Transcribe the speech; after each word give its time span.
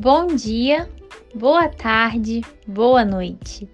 Bom 0.00 0.28
dia, 0.28 0.88
boa 1.34 1.68
tarde, 1.68 2.42
boa 2.64 3.04
noite. 3.04 3.68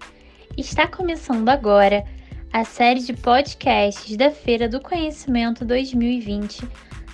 Está 0.57 0.87
começando 0.87 1.47
agora 1.49 2.03
a 2.51 2.65
série 2.65 3.01
de 3.01 3.13
podcasts 3.13 4.17
da 4.17 4.31
Feira 4.31 4.67
do 4.67 4.81
Conhecimento 4.81 5.63
2020 5.63 6.67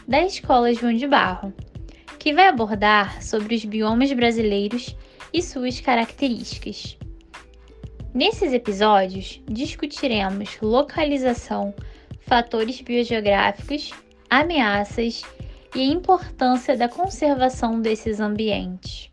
da 0.08 0.26
Escola 0.26 0.74
João 0.74 0.94
de 0.94 1.06
Barro, 1.06 1.54
que 2.18 2.34
vai 2.34 2.48
abordar 2.48 3.22
sobre 3.22 3.54
os 3.54 3.66
biomas 3.66 4.14
brasileiros 4.14 4.96
e 5.34 5.42
suas 5.42 5.82
características. 5.82 6.98
Nesses 8.14 8.54
episódios, 8.54 9.42
discutiremos 9.46 10.58
localização, 10.62 11.76
fatores 12.22 12.80
biogeográficos, 12.80 13.92
ameaças 14.30 15.22
e 15.38 15.41
a 15.74 15.84
importância 15.84 16.76
da 16.76 16.90
conservação 16.90 17.82
desses 17.82 18.20
ambientes. 18.20 19.10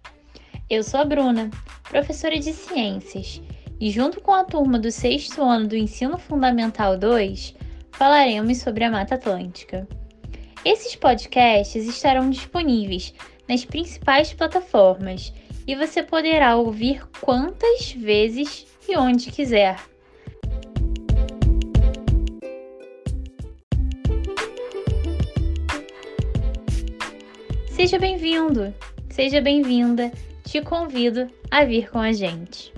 Eu 0.69 0.83
sou 0.83 1.01
a 1.01 1.05
Bruna, 1.05 1.51
professora 1.89 2.39
de 2.39 2.53
Ciências, 2.53 3.41
e 3.81 3.91
junto 3.91 4.21
com 4.21 4.33
a 4.33 4.43
turma 4.43 4.79
do 4.79 4.91
sexto 4.91 5.41
ano 5.43 5.69
do 5.69 5.77
Ensino 5.77 6.19
Fundamental 6.19 6.99
2, 6.99 7.55
falaremos 7.93 8.59
sobre 8.59 8.85
a 8.85 8.91
Mata 8.91 9.15
Atlântica. 9.15 9.87
Esses 10.65 10.97
podcasts 10.97 11.87
estarão 11.87 12.29
disponíveis 12.29 13.15
nas 13.49 13.65
principais 13.65 14.33
plataformas 14.33 15.33
e 15.65 15.77
você 15.77 16.03
poderá 16.03 16.57
ouvir 16.57 17.07
quantas 17.21 17.93
vezes 17.93 18.67
e 18.89 18.97
onde 18.97 19.31
quiser. 19.31 19.79
Seja 27.79 27.97
bem-vindo, 27.97 28.75
seja 29.09 29.41
bem-vinda, 29.41 30.11
te 30.43 30.61
convido 30.61 31.31
a 31.49 31.65
vir 31.65 31.89
com 31.89 32.01
a 32.01 32.13
gente. 32.13 32.75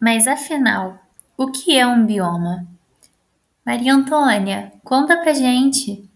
Mas 0.00 0.26
afinal, 0.26 0.98
o 1.36 1.52
que 1.52 1.76
é 1.76 1.86
um 1.86 2.06
bioma? 2.06 2.66
Maria 3.66 3.92
Antônia, 3.92 4.72
conta 4.82 5.18
pra 5.18 5.34
gente. 5.34 6.08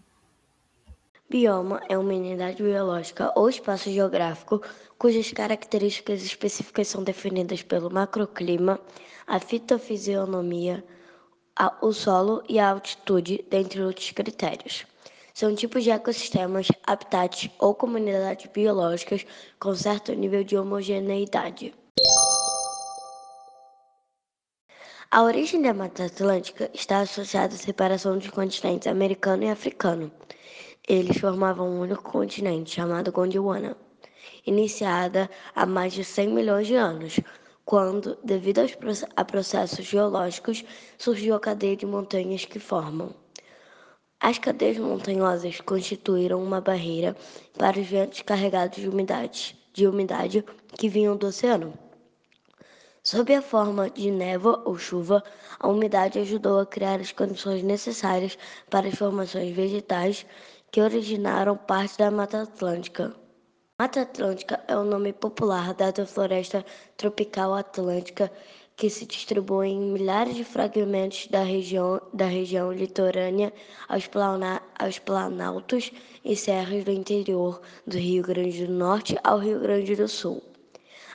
Bioma 1.29 1.79
é 1.87 1.95
uma 1.95 2.11
unidade 2.11 2.63
biológica 2.63 3.31
ou 3.35 3.47
espaço 3.47 3.91
geográfico 3.91 4.63
cujas 4.97 5.31
características 5.31 6.23
específicas 6.23 6.87
são 6.87 7.03
definidas 7.03 7.61
pelo 7.61 7.91
macroclima, 7.91 8.79
a 9.27 9.39
fitofisionomia, 9.39 10.83
a, 11.55 11.77
o 11.85 11.93
solo 11.93 12.41
e 12.49 12.57
a 12.57 12.71
altitude, 12.71 13.45
dentre 13.47 13.79
outros 13.79 14.09
critérios. 14.09 14.87
São 15.31 15.53
tipos 15.53 15.83
de 15.83 15.91
ecossistemas, 15.91 16.67
habitats 16.81 17.47
ou 17.59 17.75
comunidades 17.75 18.49
biológicas 18.51 19.23
com 19.59 19.75
certo 19.75 20.11
nível 20.13 20.43
de 20.43 20.57
homogeneidade. 20.57 21.75
A 25.11 25.21
origem 25.21 25.61
da 25.61 25.75
Mata 25.75 26.05
Atlântica 26.05 26.71
está 26.73 27.01
associada 27.01 27.53
à 27.53 27.57
separação 27.57 28.17
dos 28.17 28.31
continentes 28.31 28.87
americano 28.87 29.43
e 29.43 29.49
africano. 29.49 30.11
Eles 30.89 31.19
formavam 31.19 31.69
um 31.69 31.81
único 31.81 32.01
continente, 32.01 32.71
chamado 32.71 33.11
Gondwana, 33.11 33.77
iniciada 34.43 35.29
há 35.53 35.63
mais 35.63 35.93
de 35.93 36.03
100 36.03 36.29
milhões 36.29 36.65
de 36.65 36.73
anos, 36.73 37.19
quando, 37.63 38.17
devido 38.23 38.61
a 39.15 39.23
processos 39.23 39.85
geológicos, 39.85 40.65
surgiu 40.97 41.35
a 41.35 41.39
cadeia 41.39 41.75
de 41.75 41.85
montanhas 41.85 42.43
que 42.43 42.57
formam. 42.57 43.13
As 44.19 44.39
cadeias 44.39 44.79
montanhosas 44.79 45.61
constituíram 45.61 46.43
uma 46.43 46.59
barreira 46.59 47.15
para 47.55 47.79
os 47.79 47.85
ventos 47.85 48.23
carregados 48.23 48.79
de 48.79 48.89
umidade, 48.89 49.55
de 49.71 49.85
umidade 49.85 50.43
que 50.75 50.89
vinham 50.89 51.15
do 51.15 51.27
oceano. 51.27 51.71
Sob 53.03 53.33
a 53.33 53.43
forma 53.43 53.91
de 53.91 54.09
névoa 54.09 54.63
ou 54.65 54.75
chuva, 54.75 55.23
a 55.59 55.67
umidade 55.67 56.17
ajudou 56.17 56.59
a 56.59 56.65
criar 56.65 56.99
as 56.99 57.11
condições 57.11 57.61
necessárias 57.61 58.37
para 58.71 58.87
as 58.87 58.95
formações 58.95 59.55
vegetais 59.55 60.25
que 60.71 60.81
originaram 60.81 61.57
parte 61.57 61.97
da 61.97 62.11
Mata 62.11 62.43
Atlântica. 62.43 63.15
Mata 63.77 64.01
Atlântica 64.01 64.59
é 64.67 64.75
o 64.75 64.83
nome 64.83 65.13
popular 65.13 65.73
dado 65.73 66.01
à 66.01 66.05
floresta 66.05 66.65
tropical 66.97 67.53
atlântica 67.53 68.31
que 68.75 68.89
se 68.89 69.05
distribui 69.05 69.69
em 69.69 69.91
milhares 69.91 70.35
de 70.35 70.43
fragmentos 70.43 71.27
da 71.27 71.43
região, 71.43 72.01
da 72.13 72.25
região 72.25 72.71
litorânea 72.71 73.53
aos, 73.87 74.07
plana, 74.07 74.61
aos 74.77 74.99
planaltos 74.99 75.91
e 76.23 76.35
serras 76.35 76.83
do 76.83 76.91
interior 76.91 77.61
do 77.85 77.97
Rio 77.97 78.23
Grande 78.23 78.65
do 78.65 78.71
Norte 78.73 79.17
ao 79.23 79.39
Rio 79.39 79.59
Grande 79.59 79.95
do 79.95 80.07
Sul. 80.07 80.41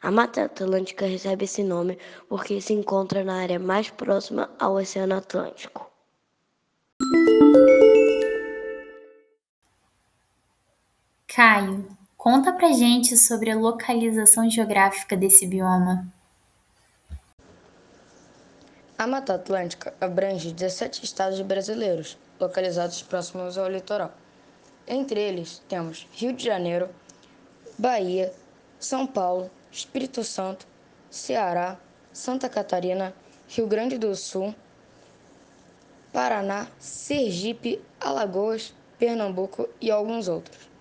A 0.02 0.10
Mata 0.10 0.44
Atlântica 0.44 1.06
recebe 1.06 1.44
esse 1.44 1.62
nome 1.62 1.98
porque 2.28 2.60
se 2.60 2.74
encontra 2.74 3.24
na 3.24 3.36
área 3.36 3.58
mais 3.58 3.88
próxima 3.88 4.50
ao 4.58 4.74
Oceano 4.74 5.14
Atlântico. 5.14 5.90
Caio, 11.34 11.84
conta 12.16 12.52
pra 12.52 12.70
gente 12.70 13.16
sobre 13.16 13.50
a 13.50 13.56
localização 13.56 14.48
geográfica 14.48 15.16
desse 15.16 15.44
bioma. 15.48 16.06
A 18.96 19.04
Mata 19.04 19.34
Atlântica 19.34 19.92
abrange 20.00 20.52
17 20.52 21.04
estados 21.04 21.40
brasileiros, 21.40 22.16
localizados 22.38 23.02
próximos 23.02 23.58
ao 23.58 23.68
litoral. 23.68 24.12
Entre 24.86 25.18
eles 25.18 25.60
temos 25.68 26.06
Rio 26.12 26.32
de 26.32 26.44
Janeiro, 26.44 26.88
Bahia, 27.76 28.32
São 28.78 29.04
Paulo, 29.04 29.50
Espírito 29.72 30.22
Santo, 30.22 30.68
Ceará, 31.10 31.76
Santa 32.12 32.48
Catarina, 32.48 33.12
Rio 33.48 33.66
Grande 33.66 33.98
do 33.98 34.14
Sul, 34.14 34.54
Paraná, 36.12 36.68
Sergipe, 36.78 37.82
Alagoas, 38.00 38.72
Pernambuco 39.00 39.68
e 39.80 39.90
alguns 39.90 40.28
outros. 40.28 40.72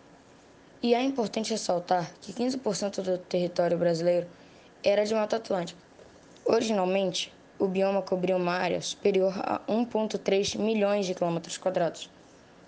E 0.84 0.94
é 0.94 1.02
importante 1.02 1.50
ressaltar 1.52 2.12
que 2.20 2.34
15% 2.34 3.02
do 3.02 3.18
território 3.18 3.78
brasileiro 3.78 4.28
era 4.84 5.06
de 5.06 5.16
Mata 5.16 5.38
Atlântica. 5.38 5.82
Originalmente, 6.44 7.34
o 7.58 7.68
bioma 7.68 8.02
cobria 8.02 8.36
uma 8.36 8.52
área 8.52 8.82
superior 8.82 9.34
a 9.40 9.60
1,3 9.60 10.58
milhões 10.58 11.06
de 11.06 11.16
quilômetros 11.16 11.58
quadrados. 11.58 12.10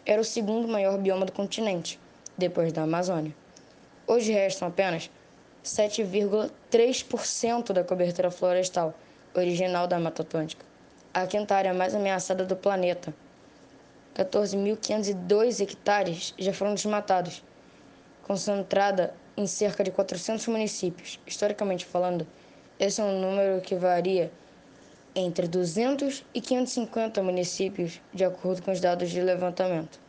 Era 0.06 0.22
o 0.22 0.24
segundo 0.24 0.66
maior 0.66 0.98
bioma 0.98 1.26
do 1.26 1.34
continente, 1.34 2.00
depois 2.38 2.72
da 2.72 2.84
Amazônia. 2.84 3.36
Hoje 4.08 4.32
restam 4.32 4.70
apenas 4.70 5.12
7,3% 5.62 7.74
da 7.74 7.84
cobertura 7.84 8.32
florestal 8.32 8.94
original 9.36 9.88
da 9.88 10.00
Mata 10.00 10.22
Atlântica, 10.22 10.66
a 11.14 11.28
quinta 11.28 11.54
área 11.54 11.74
mais 11.74 11.94
ameaçada 11.94 12.46
do 12.46 12.56
planeta. 12.56 13.14
14.502 14.16 15.60
hectares 15.60 16.34
já 16.40 16.54
foram 16.54 16.76
desmatados 16.76 17.44
concentrada 18.26 19.14
em 19.38 19.46
cerca 19.46 19.84
de 19.84 19.92
400 19.92 20.48
municípios. 20.48 21.20
Historicamente 21.28 21.86
falando, 21.86 22.26
esse 22.80 23.00
é 23.00 23.04
um 23.04 23.22
número 23.22 23.62
que 23.62 23.76
varia 23.76 24.32
entre 25.16 25.48
200 25.48 26.26
e 26.34 26.42
550 26.42 27.22
municípios, 27.22 28.02
de 28.12 28.26
acordo 28.26 28.64
com 28.64 28.72
os 28.72 28.82
dados 28.82 29.12
de 29.12 29.22
levantamento, 29.22 30.00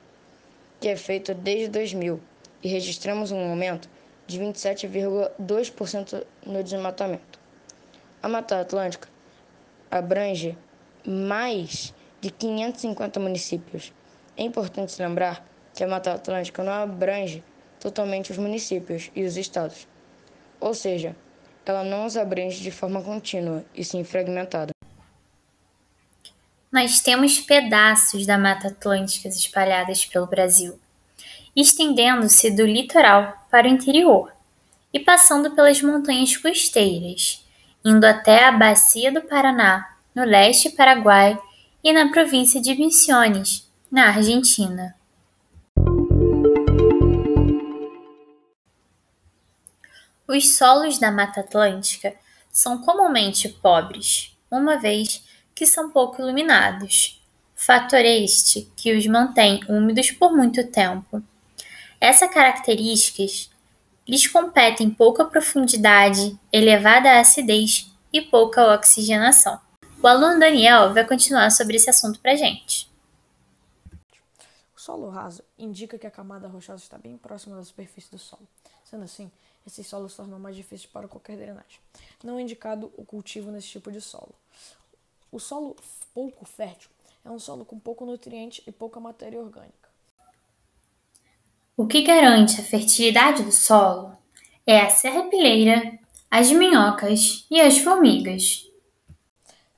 que 0.81 0.89
é 0.89 0.97
feito 0.97 1.35
desde 1.35 1.69
2000, 1.69 2.19
e 2.63 2.69
registramos 2.69 3.31
um 3.31 3.51
aumento 3.51 3.89
de 4.27 4.41
27,2% 4.41 6.25
no 6.45 6.65
desmatamento. 6.65 7.39
A 8.23 8.29
Mata 8.29 8.61
Atlântica 8.61 9.09
abrange 9.91 10.57
mais 11.07 11.95
de 12.21 12.31
550 12.31 13.21
municípios. 13.21 13.93
É 14.37 14.43
importante 14.43 15.01
lembrar 15.01 15.47
que 15.75 15.85
a 15.85 15.87
Mata 15.87 16.15
Atlântica 16.15 16.65
não 16.65 16.73
abrange 16.73 17.45
totalmente 17.81 18.33
os 18.33 18.39
municípios 18.39 19.11
e 19.15 19.25
os 19.25 19.37
estados. 19.37 19.87
Ou 20.61 20.75
seja, 20.75 21.15
ela 21.65 21.83
não 21.83 22.07
os 22.07 22.17
abrange 22.17 22.63
de 22.63 22.71
forma 22.71 23.03
contínua 23.03 23.65
e 23.75 23.85
sim 23.85 24.05
fragmentada. 24.05 24.71
Nós 26.71 27.01
temos 27.01 27.41
pedaços 27.41 28.27
da 28.27 28.39
Mata 28.39 28.69
Atlântica 28.69 29.29
espalhadas 29.29 30.05
pelo 30.05 30.27
Brasil, 30.27 30.79
estendendo-se 31.55 32.51
do 32.51 32.67
litoral 32.67 33.47
para 33.51 33.67
o 33.67 33.71
interior 33.71 34.33
e 34.93 35.01
passando 35.01 35.53
pelas 35.53 35.81
montanhas 35.83 36.37
costeiras, 36.37 37.45
indo 37.85 38.05
até 38.05 38.45
a 38.45 38.53
Bacia 38.53 39.11
do 39.11 39.23
Paraná, 39.23 39.97
no 40.15 40.25
leste 40.25 40.71
Paraguai 40.71 41.39
e 41.83 41.93
na 41.93 42.11
província 42.11 42.61
de 42.61 42.75
Misiones, 42.75 43.71
na 43.91 44.09
Argentina. 44.09 44.95
Os 50.29 50.57
solos 50.57 50.99
da 50.99 51.13
Mata 51.13 51.41
Atlântica 51.41 52.17
são 52.51 52.83
comumente 52.83 53.49
pobres, 53.49 54.37
uma 54.51 54.77
vez 54.77 55.25
que 55.55 55.65
são 55.65 55.91
pouco 55.91 56.21
iluminados. 56.21 57.23
Fator 57.55 58.01
este 58.01 58.71
que 58.77 58.93
os 58.93 59.07
mantém 59.07 59.61
úmidos 59.69 60.11
por 60.11 60.35
muito 60.35 60.67
tempo. 60.67 61.23
Essas 62.01 62.29
características 62.35 63.51
lhes 64.07 64.27
competem 64.27 64.91
pouca 64.91 65.25
profundidade, 65.25 66.37
elevada 66.53 67.21
acidez 67.21 67.89
e 68.13 68.21
pouca 68.21 68.75
oxigenação. 68.75 69.61
O 70.03 70.09
aluno 70.09 70.41
Daniel 70.41 70.93
vai 70.93 71.07
continuar 71.07 71.51
sobre 71.51 71.77
esse 71.77 71.89
assunto 71.89 72.19
para 72.19 72.35
gente. 72.35 72.91
O 74.77 74.81
solo 74.81 75.09
raso 75.09 75.43
indica 75.57 75.97
que 75.97 76.07
a 76.07 76.11
camada 76.11 76.49
rochosa 76.49 76.83
está 76.83 76.99
bem 76.99 77.17
próxima 77.17 77.57
da 77.57 77.63
superfície 77.63 78.11
do 78.11 78.19
solo. 78.19 78.47
Sendo 78.85 79.05
assim, 79.05 79.31
esses 79.67 79.87
solos 79.87 80.13
se 80.13 80.19
tornam 80.19 80.39
mais 80.39 80.55
difíceis 80.55 80.91
para 80.91 81.09
qualquer 81.09 81.37
drenagem. 81.37 81.81
Não 82.23 82.39
é 82.39 82.43
indicado 82.43 82.93
o 82.97 83.05
cultivo 83.05 83.51
nesse 83.51 83.69
tipo 83.69 83.91
de 83.91 84.01
solo. 84.01 84.35
O 85.31 85.41
solo 85.41 85.77
pouco 86.15 86.45
fértil 86.45 86.91
é 87.25 87.31
um 87.31 87.39
solo 87.39 87.65
com 87.65 87.79
pouco 87.79 88.07
nutriente 88.07 88.63
e 88.67 88.73
pouca 88.73 89.01
matéria 89.01 89.41
orgânica. 89.41 89.87
O 91.77 91.87
que 91.87 92.03
garante 92.03 92.61
a 92.61 92.65
fertilidade 92.65 93.43
do 93.43 93.53
solo 93.53 94.17
é 94.67 94.81
a 94.81 94.89
serrapilheira, 94.89 95.99
as 96.31 96.51
minhocas 96.51 97.47
e 97.51 97.61
as 97.61 97.79
formigas. 97.79 98.71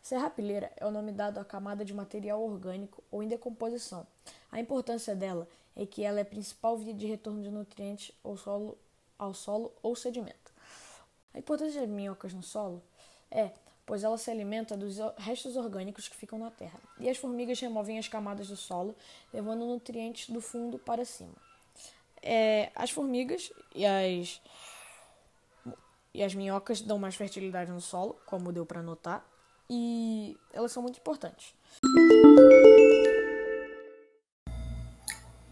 Serrapilheira 0.03 0.73
é 0.77 0.87
o 0.87 0.91
nome 0.91 1.13
dado 1.13 1.39
à 1.39 1.45
camada 1.45 1.85
de 1.85 1.93
material 1.93 2.43
orgânico 2.43 3.03
ou 3.11 3.23
em 3.23 3.29
decomposição. 3.29 4.07
A 4.51 4.61
importância 4.61 5.15
dela 5.15 5.47
é 5.77 5.85
que 5.85 6.03
ela 6.03 6.19
é 6.19 6.23
a 6.23 6.25
principal 6.25 6.77
via 6.77 6.95
de 6.95 7.07
retorno 7.07 7.43
de 7.43 7.51
nutrientes 7.51 8.13
ao 8.25 8.37
solo, 8.37 8.79
ao 9.19 9.35
solo 9.35 9.73
ou 9.83 9.97
sedimento. 9.97 10.53
A 11.35 11.39
importância 11.39 11.81
das 11.81 11.91
minhocas 11.91 12.33
no 12.33 12.43
solo 12.43 12.83
é 13.31 13.51
pois 13.89 14.05
ela 14.05 14.19
se 14.19 14.31
alimenta 14.31 14.77
dos 14.77 14.99
restos 15.17 15.57
orgânicos 15.57 16.07
que 16.07 16.15
ficam 16.15 16.39
na 16.39 16.51
terra, 16.51 16.79
e 17.01 17.09
as 17.09 17.17
formigas 17.17 17.59
removem 17.59 17.99
as 17.99 18.07
camadas 18.07 18.49
do 18.49 18.57
solo, 18.57 18.95
levando 19.33 19.65
nutrientes 19.65 20.29
do 20.29 20.43
fundo 20.43 20.79
para 20.79 21.07
cima. 21.07 21.33
É, 22.23 22.71
as 22.75 22.91
formigas 22.91 23.51
e 23.75 23.87
as, 23.87 24.43
e 26.13 26.23
as 26.23 26.35
minhocas 26.35 26.83
dão 26.83 26.99
mais 26.99 27.15
fertilidade 27.15 27.73
no 27.73 27.81
solo, 27.81 28.21
como 28.27 28.53
deu 28.53 28.67
para 28.67 28.83
notar, 28.83 29.27
e 29.71 30.37
elas 30.53 30.71
são 30.71 30.83
muito 30.83 30.99
importantes. 30.99 31.55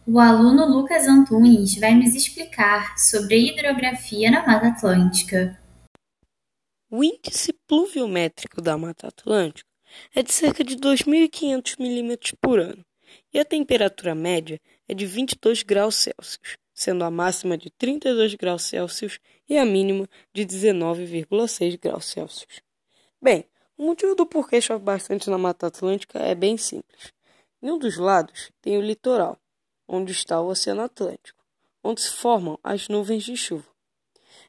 O 0.08 0.20
aluno 0.20 0.64
Lucas 0.64 1.08
Antunes 1.08 1.81
vai 1.81 1.93
nos 1.97 2.14
explicar 2.14 2.97
sobre 2.97 3.35
a 3.35 3.38
hidrografia 3.38 4.31
na 4.31 4.47
Mata 4.47 4.69
Atlântica. 4.69 5.61
O 6.88 7.03
índice 7.03 7.53
pluviométrico 7.67 8.62
da 8.62 8.79
Mata 8.79 9.08
Atlântica 9.08 9.69
é 10.14 10.23
de 10.23 10.32
cerca 10.32 10.62
de 10.62 10.76
2.500 10.76 11.75
milímetros 11.81 12.32
por 12.41 12.61
ano 12.61 12.87
e 13.35 13.41
a 13.41 13.44
temperatura 13.44 14.14
média 14.14 14.61
é 14.87 14.94
de 14.94 15.05
22 15.05 15.64
graus 15.64 15.97
Celsius, 15.97 16.56
sendo 16.73 17.02
a 17.02 17.11
máxima 17.11 17.59
de 17.59 17.69
32 17.70 18.37
graus 18.37 18.62
Celsius 18.62 19.19
e 19.49 19.59
a 19.59 19.64
mínima 19.64 20.09
de 20.32 20.47
19,6 20.47 21.81
graus 21.81 22.05
Celsius. 22.05 22.62
Bem, 23.20 23.44
o 23.76 23.85
motivo 23.85 24.14
do 24.14 24.25
porquê 24.25 24.61
chove 24.61 24.85
bastante 24.85 25.29
na 25.29 25.37
Mata 25.37 25.67
Atlântica 25.67 26.20
é 26.20 26.37
bem 26.37 26.56
simples. 26.56 27.12
Em 27.61 27.73
um 27.73 27.79
dos 27.79 27.97
lados 27.97 28.52
tem 28.62 28.79
o 28.79 28.81
litoral, 28.81 29.37
onde 29.88 30.12
está 30.12 30.41
o 30.41 30.49
Oceano 30.49 30.83
Atlântico, 30.83 31.44
onde 31.83 32.00
se 32.00 32.11
formam 32.11 32.59
as 32.62 32.88
nuvens 32.88 33.25
de 33.25 33.37
chuva. 33.37 33.67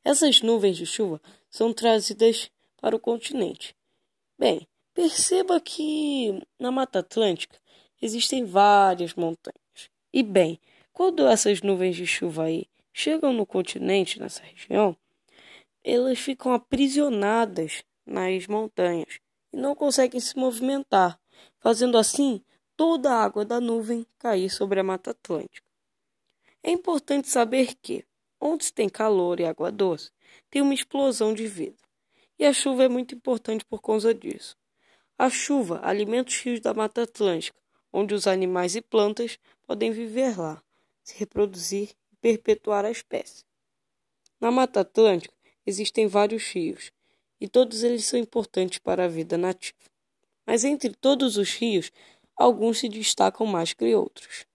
Essas 0.03 0.41
nuvens 0.41 0.77
de 0.77 0.85
chuva 0.85 1.21
são 1.49 1.73
trazidas 1.73 2.49
para 2.79 2.95
o 2.95 2.99
continente. 2.99 3.75
Bem, 4.37 4.67
perceba 4.93 5.59
que 5.59 6.41
na 6.59 6.71
Mata 6.71 6.99
Atlântica 6.99 7.59
existem 8.01 8.45
várias 8.45 9.13
montanhas. 9.13 9.89
E 10.13 10.23
bem, 10.23 10.59
quando 10.93 11.27
essas 11.27 11.61
nuvens 11.61 11.95
de 11.95 12.07
chuva 12.07 12.45
aí 12.45 12.67
chegam 12.93 13.33
no 13.33 13.45
continente, 13.45 14.19
nessa 14.19 14.41
região, 14.43 14.95
elas 15.83 16.19
ficam 16.19 16.53
aprisionadas 16.53 17.83
nas 18.05 18.47
montanhas 18.47 19.19
e 19.53 19.57
não 19.57 19.75
conseguem 19.75 20.19
se 20.19 20.37
movimentar, 20.37 21.19
fazendo 21.59 21.97
assim 21.97 22.43
toda 22.77 23.11
a 23.11 23.23
água 23.23 23.43
da 23.43 23.59
nuvem 23.59 24.05
cair 24.19 24.51
sobre 24.51 24.79
a 24.79 24.83
Mata 24.83 25.11
Atlântica. 25.11 25.67
É 26.61 26.69
importante 26.69 27.27
saber 27.27 27.73
que, 27.81 28.05
onde 28.39 28.71
tem 28.71 28.87
calor 28.87 29.39
e 29.39 29.45
água 29.45 29.71
doce, 29.71 30.11
tem 30.49 30.61
uma 30.61 30.75
explosão 30.75 31.33
de 31.33 31.47
vida. 31.47 31.77
E 32.37 32.45
a 32.45 32.53
chuva 32.53 32.83
é 32.83 32.87
muito 32.87 33.15
importante 33.15 33.65
por 33.65 33.81
causa 33.81 34.13
disso. 34.13 34.55
A 35.17 35.27
chuva 35.27 35.81
alimenta 35.83 36.29
os 36.29 36.39
rios 36.39 36.59
da 36.59 36.73
Mata 36.73 37.01
Atlântica, 37.01 37.59
onde 37.91 38.13
os 38.13 38.27
animais 38.27 38.75
e 38.75 38.81
plantas 38.81 39.39
podem 39.65 39.91
viver 39.91 40.39
lá, 40.39 40.61
se 41.03 41.17
reproduzir 41.17 41.95
e 42.13 42.15
perpetuar 42.17 42.85
a 42.85 42.91
espécie. 42.91 43.43
Na 44.39 44.51
Mata 44.51 44.81
Atlântica 44.81 45.33
existem 45.65 46.05
vários 46.05 46.43
rios, 46.51 46.91
e 47.41 47.47
todos 47.47 47.81
eles 47.81 48.05
são 48.05 48.19
importantes 48.19 48.77
para 48.77 49.05
a 49.05 49.07
vida 49.07 49.35
nativa. 49.35 49.79
Mas 50.45 50.63
entre 50.63 50.93
todos 50.93 51.37
os 51.37 51.55
rios, 51.55 51.91
alguns 52.37 52.79
se 52.79 52.87
destacam 52.87 53.47
mais 53.47 53.73
que 53.73 53.95
outros. 53.95 54.45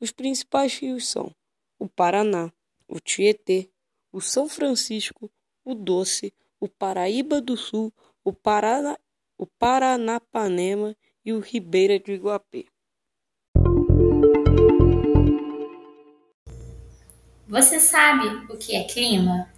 Os 0.00 0.10
principais 0.10 0.74
rios 0.78 1.08
são 1.08 1.30
o 1.78 1.88
Paraná, 1.88 2.50
o 2.88 2.98
Tietê, 2.98 3.70
o 4.10 4.20
São 4.20 4.48
Francisco, 4.48 5.30
o 5.64 5.74
Doce, 5.74 6.32
o 6.58 6.68
Paraíba 6.68 7.40
do 7.40 7.56
Sul, 7.56 7.92
o, 8.24 8.32
Paraná, 8.32 8.96
o 9.36 9.46
Paranapanema 9.46 10.96
e 11.24 11.32
o 11.32 11.40
Ribeira 11.40 11.98
do 11.98 12.10
Iguapé. 12.10 12.64
Você 17.48 17.78
sabe 17.78 18.26
o 18.52 18.56
que 18.56 18.74
é 18.74 18.84
clima? 18.84 19.52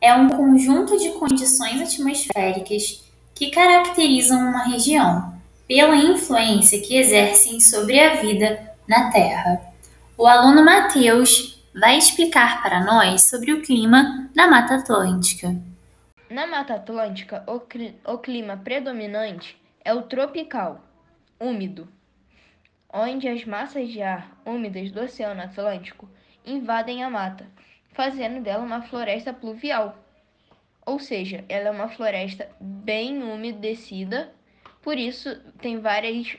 É 0.00 0.12
um 0.14 0.28
conjunto 0.28 0.98
de 0.98 1.12
condições 1.12 1.80
atmosféricas 1.80 3.04
que 3.34 3.50
caracterizam 3.50 4.38
uma 4.38 4.64
região 4.64 5.35
pela 5.66 5.96
influência 5.96 6.80
que 6.80 6.96
exercem 6.96 7.60
sobre 7.60 7.98
a 7.98 8.16
vida 8.16 8.74
na 8.88 9.10
Terra. 9.10 9.60
O 10.16 10.26
aluno 10.26 10.64
Matheus 10.64 11.62
vai 11.74 11.98
explicar 11.98 12.62
para 12.62 12.84
nós 12.84 13.28
sobre 13.28 13.52
o 13.52 13.62
clima 13.62 14.30
na 14.34 14.48
Mata 14.48 14.76
Atlântica. 14.76 15.54
Na 16.30 16.46
Mata 16.46 16.74
Atlântica, 16.74 17.44
o, 17.46 18.18
clima 18.18 18.56
predominante 18.56 19.56
é 19.84 19.92
o 19.92 20.02
tropical, 20.02 20.80
úmido, 21.38 21.86
onde 22.92 23.28
as 23.28 23.44
massas 23.44 23.88
de 23.90 24.00
ar 24.00 24.36
úmidas 24.44 24.90
do 24.90 25.02
Oceano 25.02 25.42
Atlântico 25.42 26.08
invadem 26.44 27.04
a 27.04 27.10
mata, 27.10 27.46
fazendo 27.92 28.42
dela 28.42 28.64
uma 28.64 28.82
floresta 28.82 29.32
pluvial. 29.32 29.96
Ou 30.84 30.98
seja, 30.98 31.44
ela 31.48 31.68
é 31.68 31.70
uma 31.70 31.88
floresta 31.88 32.48
bem 32.60 33.22
umedecida, 33.22 34.32
por 34.86 34.96
isso 34.96 35.36
tem 35.60 35.78
várias 35.80 36.38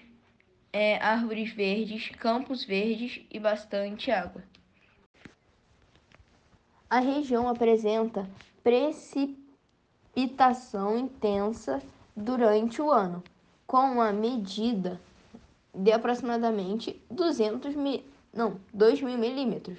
é, 0.72 0.98
árvores 1.04 1.52
verdes, 1.52 2.08
campos 2.18 2.64
verdes 2.64 3.20
e 3.30 3.38
bastante 3.42 4.10
água. 4.10 4.42
A 6.90 7.00
região 7.00 7.50
apresenta 7.50 8.26
precipitação 8.64 10.98
intensa 10.98 11.84
durante 12.16 12.82
o 12.82 12.90
ano, 12.90 13.22
com 13.66 13.80
uma 13.80 14.14
medida 14.14 14.98
de 15.76 15.92
aproximadamente 15.92 17.02
200 17.12 17.76
mil, 17.76 18.02
não, 18.32 18.62
2 18.74 19.02
mil 19.02 19.18
milímetros. 19.18 19.78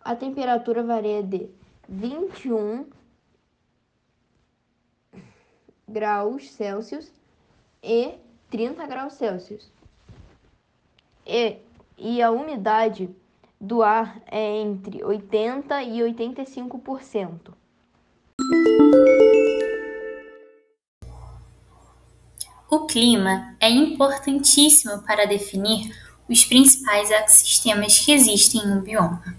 A 0.00 0.14
temperatura 0.14 0.84
varia 0.84 1.20
de 1.20 1.50
21 1.88 2.86
graus 5.88 6.48
Celsius 6.52 7.17
e 7.82 8.14
30 8.50 8.86
graus 8.86 9.14
Celsius. 9.14 9.70
E, 11.26 11.56
e 11.96 12.22
a 12.22 12.30
umidade 12.30 13.10
do 13.60 13.82
ar 13.82 14.20
é 14.26 14.60
entre 14.60 15.00
80% 15.00 15.64
e 15.86 16.00
85%. 16.00 17.52
O 22.70 22.86
clima 22.86 23.56
é 23.58 23.70
importantíssimo 23.70 25.02
para 25.02 25.26
definir 25.26 25.90
os 26.28 26.44
principais 26.44 27.10
ecossistemas 27.10 27.98
que 27.98 28.12
existem 28.12 28.66
no 28.66 28.82
bioma. 28.82 29.36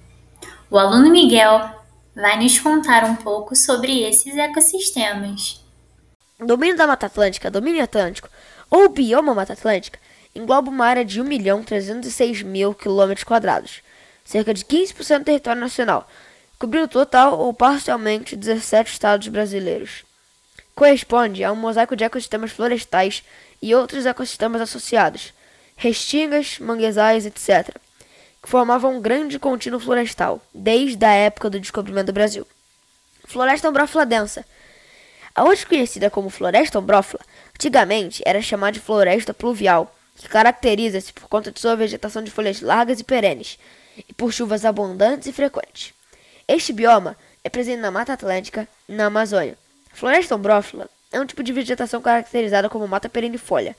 O 0.69 0.77
aluno 0.77 1.12
Miguel 1.12 1.79
vai 2.15 2.41
nos 2.41 2.60
contar 2.60 3.03
um 3.05 3.15
pouco 3.15 3.55
sobre 3.55 4.01
esses 4.01 4.36
ecossistemas. 4.36 5.63
Domínio 6.39 6.77
da 6.77 6.88
Mata 6.88 7.05
Atlântica, 7.05 7.51
domínio 7.51 7.84
atlântico, 7.84 8.29
ou 8.69 8.88
bioma 8.88 9.36
Mata 9.36 9.51
Atlântica, 9.51 10.00
engloba 10.34 10.69
uma 10.69 10.86
área 10.86 11.03
de 11.03 11.22
1.306.000 11.22 12.75
km, 12.75 13.81
cerca 14.24 14.53
de 14.53 14.63
15% 14.63 15.19
do 15.19 15.25
território 15.25 15.60
nacional, 15.60 16.10
cobrindo 16.58 16.88
total 16.88 17.38
ou 17.38 17.53
parcialmente 17.53 18.38
17 18.38 18.89
estados 18.91 19.27
brasileiros. 19.27 20.05
corresponde 20.74 21.43
a 21.43 21.51
um 21.51 21.58
mosaico 21.58 21.93
de 21.93 22.05
ecossistemas 22.05 22.51
florestais 22.51 23.22
e 23.62 23.75
outros 23.75 24.05
ecossistemas 24.05 24.62
associados, 24.62 25.34
restingas, 25.75 26.58
manguezais, 26.60 27.25
etc., 27.25 27.75
que 28.41 28.50
formavam 28.50 28.96
um 28.96 29.01
grande 29.01 29.38
contínuo 29.38 29.77
florestal, 29.77 30.41
desde 30.53 31.03
a 31.03 31.12
época 31.12 31.50
do 31.50 31.60
descobrimento 31.60 32.05
do 32.05 32.13
Brasil. 32.13 32.48
Floresta 33.25 33.67
ombrófila 33.67 34.05
densa. 34.05 34.46
A 35.39 35.43
hoje 35.46 35.65
conhecida 35.65 36.10
como 36.10 36.29
floresta 36.29 36.77
ombrófila, 36.77 37.22
antigamente 37.55 38.22
era 38.25 38.41
chamada 38.41 38.74
de 38.74 38.81
floresta 38.81 39.34
pluvial, 39.34 39.89
que 40.17 40.27
caracteriza-se 40.27 41.13
por 41.13 41.29
conta 41.29 41.50
de 41.50 41.62
sua 41.62 41.77
vegetação 41.77 42.22
de 42.22 42.29
folhas 42.29 42.60
largas 42.60 43.00
e 43.00 43.05
perenes, 43.05 43.58
e 43.98 44.13
por 44.13 44.34
chuvas 44.34 44.65
abundantes 44.65 45.29
e 45.29 45.31
frequentes. 45.31 45.93
Este 46.46 46.74
bioma 46.74 47.15
é 47.41 47.48
presente 47.48 47.79
na 47.79 47.89
Mata 47.89 48.12
Atlântica 48.12 48.67
e 48.89 48.91
na 48.91 49.05
Amazônia. 49.05 49.58
Floresta 49.93 50.36
ombrófila 50.36 50.89
é 51.10 51.22
um 51.22 51.25
tipo 51.25 51.41
de 51.41 51.53
vegetação 51.53 52.01
caracterizada 52.01 52.67
como 52.67 52.86
mata 52.86 53.08
perennifolia, 53.08 53.77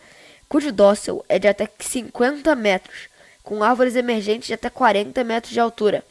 cujo 0.48 0.72
dócil 0.72 1.22
é 1.28 1.38
de 1.38 1.46
até 1.46 1.68
50 1.78 2.54
metros, 2.54 3.00
com 3.42 3.62
árvores 3.62 3.96
emergentes 3.96 4.46
de 4.46 4.54
até 4.54 4.70
40 4.70 5.22
metros 5.24 5.52
de 5.52 5.60
altura. 5.60 6.02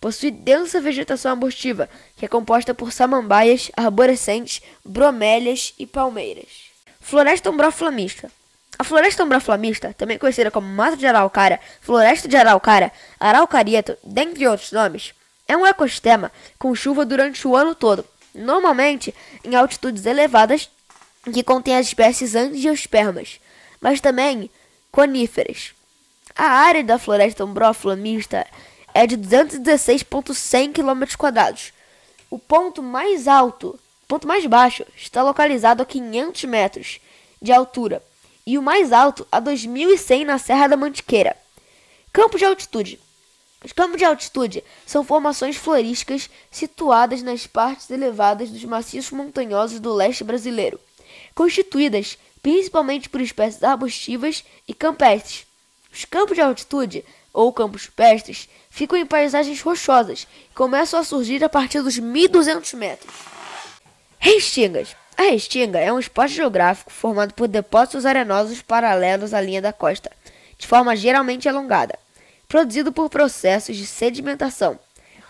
Possui 0.00 0.30
densa 0.30 0.80
vegetação 0.80 1.32
arbustiva, 1.32 1.88
que 2.16 2.24
é 2.24 2.28
composta 2.28 2.72
por 2.72 2.92
samambaias, 2.92 3.70
arborescentes, 3.76 4.62
bromélias 4.84 5.74
e 5.78 5.86
palmeiras. 5.86 6.68
Floresta 7.00 7.50
ombrófila 7.50 7.90
mista. 7.90 8.30
A 8.78 8.84
floresta 8.84 9.24
ombrófila 9.24 9.56
mista, 9.56 9.92
também 9.94 10.18
conhecida 10.18 10.50
como 10.52 10.68
mata 10.68 10.96
de 10.96 11.06
araucária, 11.06 11.58
floresta 11.80 12.28
de 12.28 12.36
araucária, 12.36 12.92
araucarieto, 13.18 13.96
dentre 14.04 14.46
outros 14.46 14.70
nomes, 14.70 15.14
é 15.48 15.56
um 15.56 15.66
ecossistema 15.66 16.30
com 16.58 16.74
chuva 16.74 17.04
durante 17.04 17.48
o 17.48 17.56
ano 17.56 17.74
todo, 17.74 18.04
normalmente 18.34 19.12
em 19.42 19.56
altitudes 19.56 20.06
elevadas 20.06 20.70
que 21.24 21.42
contém 21.42 21.76
as 21.76 21.86
espécies 21.86 22.36
angiospermas, 22.36 23.40
mas 23.80 24.00
também 24.00 24.48
coníferas. 24.92 25.72
A 26.36 26.44
área 26.44 26.84
da 26.84 26.98
floresta 26.98 27.44
ombrófila 27.44 27.96
mista 27.96 28.46
é 28.98 29.06
de 29.06 29.16
216,100 29.16 30.72
km. 30.72 31.04
O 32.28 32.36
ponto 32.36 32.82
mais 32.82 33.28
alto, 33.28 33.78
ponto 34.08 34.26
mais 34.26 34.44
baixo, 34.44 34.84
está 34.96 35.22
localizado 35.22 35.80
a 35.84 35.86
500 35.86 36.44
metros 36.44 37.00
de 37.40 37.52
altura 37.52 38.02
e 38.44 38.58
o 38.58 38.62
mais 38.62 38.92
alto 38.92 39.24
a 39.30 39.38
2100 39.38 40.24
na 40.24 40.36
Serra 40.36 40.66
da 40.66 40.76
Mantiqueira. 40.76 41.36
Campo 42.12 42.36
de 42.36 42.44
altitude. 42.44 42.98
Os 43.64 43.70
campos 43.70 43.98
de 43.98 44.04
altitude 44.04 44.64
são 44.84 45.04
formações 45.04 45.54
florísticas 45.54 46.28
situadas 46.50 47.22
nas 47.22 47.46
partes 47.46 47.88
elevadas 47.90 48.50
dos 48.50 48.64
maciços 48.64 49.12
montanhosos 49.12 49.78
do 49.78 49.94
leste 49.94 50.24
brasileiro, 50.24 50.80
constituídas 51.36 52.18
principalmente 52.42 53.08
por 53.08 53.20
espécies 53.20 53.62
arbustivas 53.62 54.42
e 54.66 54.74
campestres. 54.74 55.46
Os 55.92 56.04
campos 56.04 56.34
de 56.34 56.40
altitude, 56.40 57.04
ou 57.32 57.52
campos 57.52 57.86
pestres, 57.86 58.48
ficam 58.70 58.98
em 58.98 59.06
paisagens 59.06 59.60
rochosas 59.60 60.26
e 60.50 60.54
começam 60.54 60.98
a 60.98 61.04
surgir 61.04 61.42
a 61.42 61.48
partir 61.48 61.82
dos 61.82 61.98
1.200 61.98 62.76
metros. 62.76 63.12
Restingas. 64.18 64.96
A 65.16 65.22
restinga 65.22 65.78
é 65.78 65.92
um 65.92 65.98
espaço 65.98 66.34
geográfico 66.34 66.92
formado 66.92 67.34
por 67.34 67.48
depósitos 67.48 68.06
arenosos 68.06 68.62
paralelos 68.62 69.34
à 69.34 69.40
linha 69.40 69.60
da 69.60 69.72
costa, 69.72 70.10
de 70.56 70.66
forma 70.66 70.94
geralmente 70.94 71.48
alongada 71.48 71.98
produzido 72.48 72.90
por 72.90 73.10
processos 73.10 73.76
de 73.76 73.86
sedimentação, 73.86 74.78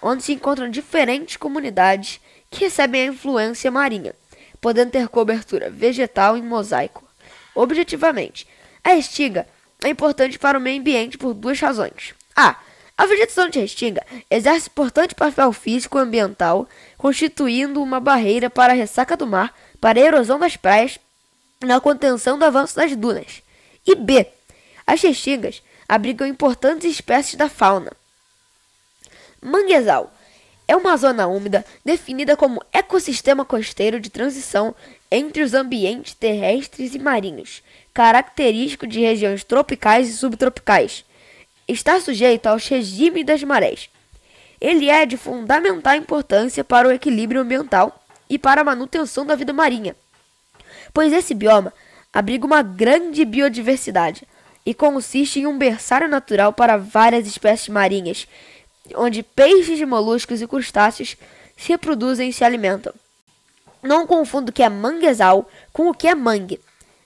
onde 0.00 0.22
se 0.22 0.32
encontram 0.32 0.70
diferentes 0.70 1.36
comunidades 1.36 2.20
que 2.48 2.60
recebem 2.60 3.02
a 3.02 3.12
influência 3.12 3.70
marinha, 3.70 4.14
podendo 4.60 4.92
ter 4.92 5.08
cobertura 5.08 5.68
vegetal 5.68 6.36
em 6.36 6.42
mosaico. 6.42 7.04
Objetivamente, 7.54 8.46
a 8.84 8.90
restinga 8.90 9.46
é 9.82 9.88
importante 9.88 10.38
para 10.38 10.56
o 10.56 10.60
meio 10.60 10.80
ambiente 10.80 11.18
por 11.18 11.34
duas 11.34 11.58
razões. 11.58 12.14
A. 12.36 12.56
A 12.98 13.06
vegetação 13.06 13.48
de 13.48 13.60
restinga 13.60 14.04
exerce 14.28 14.68
importante 14.68 15.14
papel 15.14 15.52
físico 15.52 15.96
e 15.98 16.02
ambiental, 16.02 16.68
constituindo 16.96 17.80
uma 17.80 18.00
barreira 18.00 18.50
para 18.50 18.72
a 18.72 18.76
ressaca 18.76 19.16
do 19.16 19.24
mar, 19.24 19.54
para 19.80 20.00
a 20.00 20.02
erosão 20.02 20.36
das 20.36 20.56
praias, 20.56 20.98
na 21.60 21.80
contenção 21.80 22.36
do 22.36 22.44
avanço 22.44 22.74
das 22.74 22.96
dunas. 22.96 23.40
E 23.86 23.94
B. 23.94 24.26
As 24.84 25.00
restingas 25.00 25.62
abrigam 25.88 26.26
importantes 26.26 26.90
espécies 26.90 27.36
da 27.36 27.48
fauna. 27.48 27.92
Manguezal 29.40 30.12
é 30.66 30.74
uma 30.74 30.96
zona 30.96 31.28
úmida 31.28 31.64
definida 31.84 32.36
como 32.36 32.60
ecossistema 32.72 33.44
costeiro 33.44 34.00
de 34.00 34.10
transição 34.10 34.74
entre 35.08 35.44
os 35.44 35.54
ambientes 35.54 36.14
terrestres 36.14 36.96
e 36.96 36.98
marinhos, 36.98 37.62
característico 37.94 38.88
de 38.88 38.98
regiões 38.98 39.44
tropicais 39.44 40.08
e 40.08 40.14
subtropicais. 40.14 41.04
Está 41.68 42.00
sujeito 42.00 42.46
aos 42.46 42.66
regimes 42.66 43.26
das 43.26 43.42
marés. 43.42 43.90
Ele 44.58 44.88
é 44.88 45.04
de 45.04 45.18
fundamental 45.18 45.94
importância 45.94 46.64
para 46.64 46.88
o 46.88 46.90
equilíbrio 46.90 47.42
ambiental 47.42 48.02
e 48.28 48.38
para 48.38 48.62
a 48.62 48.64
manutenção 48.64 49.26
da 49.26 49.34
vida 49.34 49.52
marinha, 49.52 49.94
pois 50.92 51.12
esse 51.12 51.34
bioma 51.34 51.72
abriga 52.12 52.46
uma 52.46 52.62
grande 52.62 53.24
biodiversidade, 53.24 54.26
e 54.68 54.74
consiste 54.74 55.40
em 55.40 55.46
um 55.46 55.56
berçário 55.56 56.08
natural 56.08 56.52
para 56.52 56.76
várias 56.76 57.26
espécies 57.26 57.68
marinhas, 57.68 58.28
onde 58.94 59.22
peixes, 59.22 59.80
moluscos 59.80 60.42
e 60.42 60.46
crustáceos 60.46 61.16
se 61.56 61.68
reproduzem 61.68 62.28
e 62.28 62.32
se 62.34 62.44
alimentam. 62.44 62.92
Não 63.82 64.06
confunda 64.06 64.50
o 64.50 64.52
que 64.52 64.62
é 64.62 64.68
manguezal 64.68 65.48
com 65.72 65.88
o 65.88 65.94
que 65.94 66.06
é 66.06 66.14
mangue. 66.14 66.60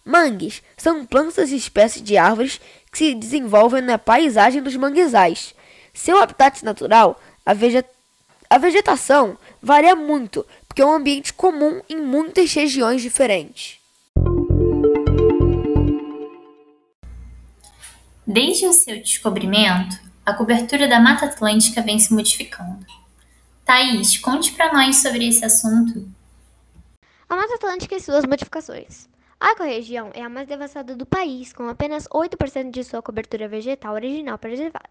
Mangues 0.04 0.60
são 0.76 1.06
plantas 1.06 1.52
e 1.52 1.56
espécies 1.56 2.02
de 2.02 2.16
árvores 2.16 2.60
que 2.92 2.98
se 2.98 3.14
desenvolvem 3.14 3.80
na 3.80 3.96
paisagem 3.96 4.62
dos 4.62 4.76
manguezais. 4.76 5.54
Seu 5.94 6.22
habitat 6.22 6.62
natural, 6.62 7.18
a, 7.44 7.54
veget 7.54 7.86
a 8.50 8.58
vegetação, 8.58 9.38
varia 9.62 9.96
muito, 9.96 10.46
porque 10.68 10.82
é 10.82 10.86
um 10.86 10.92
ambiente 10.92 11.32
comum 11.32 11.80
em 11.88 11.96
muitas 11.96 12.52
regiões 12.52 13.00
diferentes. 13.00 13.80
Desde 18.26 18.66
o 18.66 18.72
seu 18.72 19.00
descobrimento, 19.00 19.98
a 20.24 20.34
cobertura 20.34 20.86
da 20.86 21.00
Mata 21.00 21.26
Atlântica 21.26 21.82
vem 21.82 21.98
se 21.98 22.12
modificando. 22.12 22.86
Thaís, 23.64 24.18
conte 24.18 24.52
para 24.52 24.72
nós 24.72 25.00
sobre 25.00 25.28
esse 25.28 25.44
assunto. 25.44 26.08
A 27.28 27.36
Mata 27.36 27.54
Atlântica 27.54 27.96
e 27.96 28.00
suas 28.00 28.24
modificações. 28.24 29.11
A 29.44 29.50
ecorregião 29.50 30.12
é 30.14 30.22
a 30.22 30.28
mais 30.28 30.46
devastada 30.46 30.94
do 30.94 31.04
país, 31.04 31.52
com 31.52 31.68
apenas 31.68 32.06
8% 32.06 32.70
de 32.70 32.84
sua 32.84 33.02
cobertura 33.02 33.48
vegetal 33.48 33.92
original 33.94 34.38
preservada. 34.38 34.88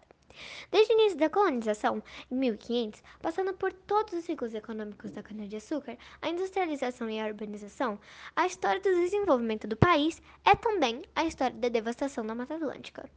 Desde 0.70 0.92
o 0.92 0.98
início 0.98 1.18
da 1.18 1.30
colonização, 1.30 2.02
em 2.30 2.36
1500, 2.36 3.02
passando 3.22 3.54
por 3.54 3.72
todos 3.72 4.12
os 4.12 4.24
ciclos 4.24 4.52
econômicos 4.52 5.10
da 5.10 5.22
cana-de-açúcar, 5.22 5.96
a 6.20 6.28
industrialização 6.28 7.08
e 7.08 7.18
a 7.18 7.28
urbanização, 7.28 7.98
a 8.36 8.46
história 8.46 8.82
do 8.82 8.94
desenvolvimento 8.94 9.66
do 9.66 9.74
país 9.74 10.20
é 10.44 10.54
também 10.54 11.00
a 11.16 11.24
história 11.24 11.56
da 11.56 11.70
devastação 11.70 12.26
da 12.26 12.34
Mata 12.34 12.54
Atlântica. 12.54 13.08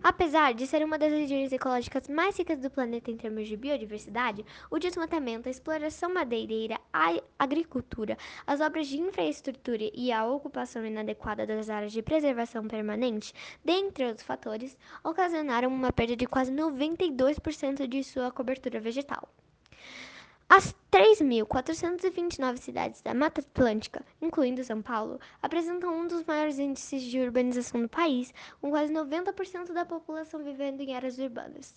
Apesar 0.00 0.54
de 0.54 0.66
ser 0.66 0.84
uma 0.84 0.98
das 0.98 1.12
regiões 1.12 1.52
ecológicas 1.52 2.08
mais 2.08 2.38
ricas 2.38 2.58
do 2.58 2.70
planeta 2.70 3.10
em 3.10 3.16
termos 3.16 3.46
de 3.46 3.56
biodiversidade, 3.56 4.44
o 4.70 4.78
desmatamento, 4.78 5.48
a 5.48 5.50
exploração 5.50 6.14
madeireira, 6.14 6.80
a 6.92 7.20
agricultura, 7.38 8.16
as 8.46 8.60
obras 8.60 8.86
de 8.86 8.98
infraestrutura 8.98 9.90
e 9.92 10.10
a 10.10 10.24
ocupação 10.24 10.86
inadequada 10.86 11.46
das 11.46 11.68
áreas 11.68 11.92
de 11.92 12.02
preservação 12.02 12.66
permanente, 12.66 13.34
dentre 13.64 14.06
outros 14.06 14.26
fatores, 14.26 14.78
ocasionaram 15.04 15.68
uma 15.68 15.92
perda 15.92 16.16
de 16.16 16.26
quase 16.26 16.52
92% 16.52 17.86
de 17.86 18.02
sua 18.02 18.30
cobertura 18.30 18.80
vegetal. 18.80 19.28
As 20.48 20.74
3.429 20.90 22.58
cidades 22.58 23.00
da 23.00 23.14
Mata 23.14 23.40
Atlântica, 23.40 24.04
incluindo 24.20 24.62
São 24.62 24.82
Paulo, 24.82 25.18
apresentam 25.42 25.98
um 25.98 26.06
dos 26.06 26.24
maiores 26.24 26.58
índices 26.58 27.02
de 27.02 27.18
urbanização 27.18 27.80
do 27.80 27.88
país, 27.88 28.34
com 28.60 28.70
quase 28.70 28.92
90% 28.92 29.72
da 29.72 29.86
população 29.86 30.44
vivendo 30.44 30.80
em 30.80 30.94
áreas 30.94 31.18
urbanas. 31.18 31.74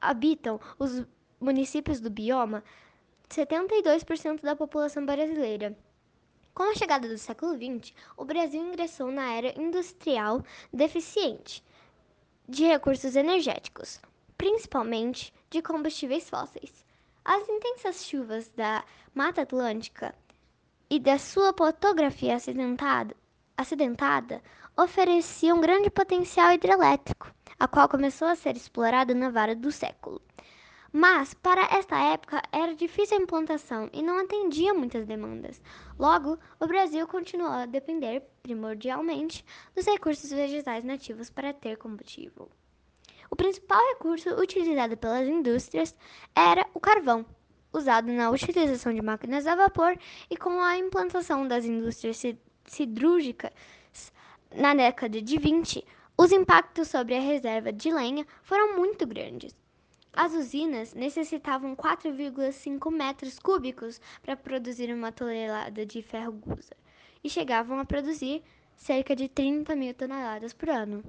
habitam 0.00 0.60
os 0.78 1.04
municípios 1.40 2.00
do 2.00 2.10
bioma 2.10 2.62
72% 3.30 4.42
da 4.42 4.54
população 4.54 5.06
brasileira. 5.06 5.76
Com 6.52 6.64
a 6.64 6.74
chegada 6.74 7.08
do 7.08 7.16
século 7.16 7.54
XX, 7.54 7.94
o 8.16 8.24
Brasil 8.24 8.60
ingressou 8.60 9.10
na 9.10 9.32
era 9.32 9.58
industrial 9.58 10.44
deficiente 10.72 11.64
de 12.46 12.64
recursos 12.64 13.16
energéticos, 13.16 14.00
principalmente 14.36 15.32
de 15.48 15.62
combustíveis 15.62 16.28
fósseis. 16.28 16.89
As 17.24 17.46
intensas 17.48 18.06
chuvas 18.06 18.48
da 18.48 18.82
Mata 19.14 19.42
Atlântica 19.42 20.14
e 20.88 20.98
da 20.98 21.18
sua 21.18 21.52
topografia 21.52 22.34
acidentada, 22.34 23.14
acidentada 23.54 24.42
ofereciam 24.74 25.60
grande 25.60 25.90
potencial 25.90 26.52
hidrelétrico, 26.52 27.30
a 27.58 27.68
qual 27.68 27.90
começou 27.90 28.26
a 28.26 28.34
ser 28.34 28.56
explorada 28.56 29.14
na 29.14 29.28
vara 29.28 29.54
do 29.54 29.70
século. 29.70 30.22
Mas, 30.90 31.34
para 31.34 31.68
esta 31.76 31.96
época, 31.98 32.42
era 32.50 32.74
difícil 32.74 33.18
a 33.18 33.20
implantação 33.20 33.90
e 33.92 34.02
não 34.02 34.18
atendia 34.18 34.72
muitas 34.72 35.06
demandas. 35.06 35.60
Logo, 35.98 36.38
o 36.58 36.66
Brasil 36.66 37.06
continuou 37.06 37.52
a 37.52 37.66
depender, 37.66 38.22
primordialmente, 38.42 39.44
dos 39.74 39.84
recursos 39.84 40.30
vegetais 40.30 40.84
nativos 40.84 41.28
para 41.28 41.52
ter 41.52 41.76
combustível. 41.76 42.50
O 43.30 43.36
principal 43.36 43.80
recurso 43.90 44.30
utilizado 44.30 44.96
pelas 44.96 45.28
indústrias 45.28 45.94
era 46.34 46.66
o 46.74 46.80
carvão, 46.80 47.24
usado 47.72 48.10
na 48.12 48.30
utilização 48.30 48.92
de 48.92 49.00
máquinas 49.00 49.46
a 49.46 49.54
vapor 49.54 49.96
e 50.28 50.36
com 50.36 50.60
a 50.60 50.76
implantação 50.76 51.46
das 51.46 51.64
indústrias 51.64 52.20
siderúrgicas 52.66 53.52
na 54.54 54.74
década 54.74 55.22
de 55.22 55.38
20, 55.38 55.84
os 56.18 56.32
impactos 56.32 56.88
sobre 56.88 57.14
a 57.16 57.20
reserva 57.20 57.72
de 57.72 57.92
lenha 57.92 58.26
foram 58.42 58.76
muito 58.76 59.06
grandes. 59.06 59.54
As 60.12 60.34
usinas 60.34 60.92
necessitavam 60.92 61.76
4,5 61.76 62.90
metros 62.90 63.38
cúbicos 63.38 64.00
para 64.20 64.36
produzir 64.36 64.92
uma 64.92 65.12
tonelada 65.12 65.86
de 65.86 66.02
ferro 66.02 66.32
gusa 66.32 66.76
e 67.22 67.30
chegavam 67.30 67.78
a 67.78 67.84
produzir 67.84 68.42
cerca 68.74 69.14
de 69.14 69.28
30 69.28 69.76
mil 69.76 69.94
toneladas 69.94 70.52
por 70.52 70.68
ano. 70.68 71.04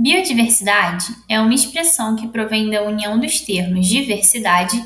Biodiversidade 0.00 1.12
é 1.28 1.40
uma 1.40 1.52
expressão 1.52 2.14
que 2.14 2.28
provém 2.28 2.70
da 2.70 2.84
união 2.84 3.18
dos 3.18 3.40
termos 3.40 3.84
diversidade 3.88 4.80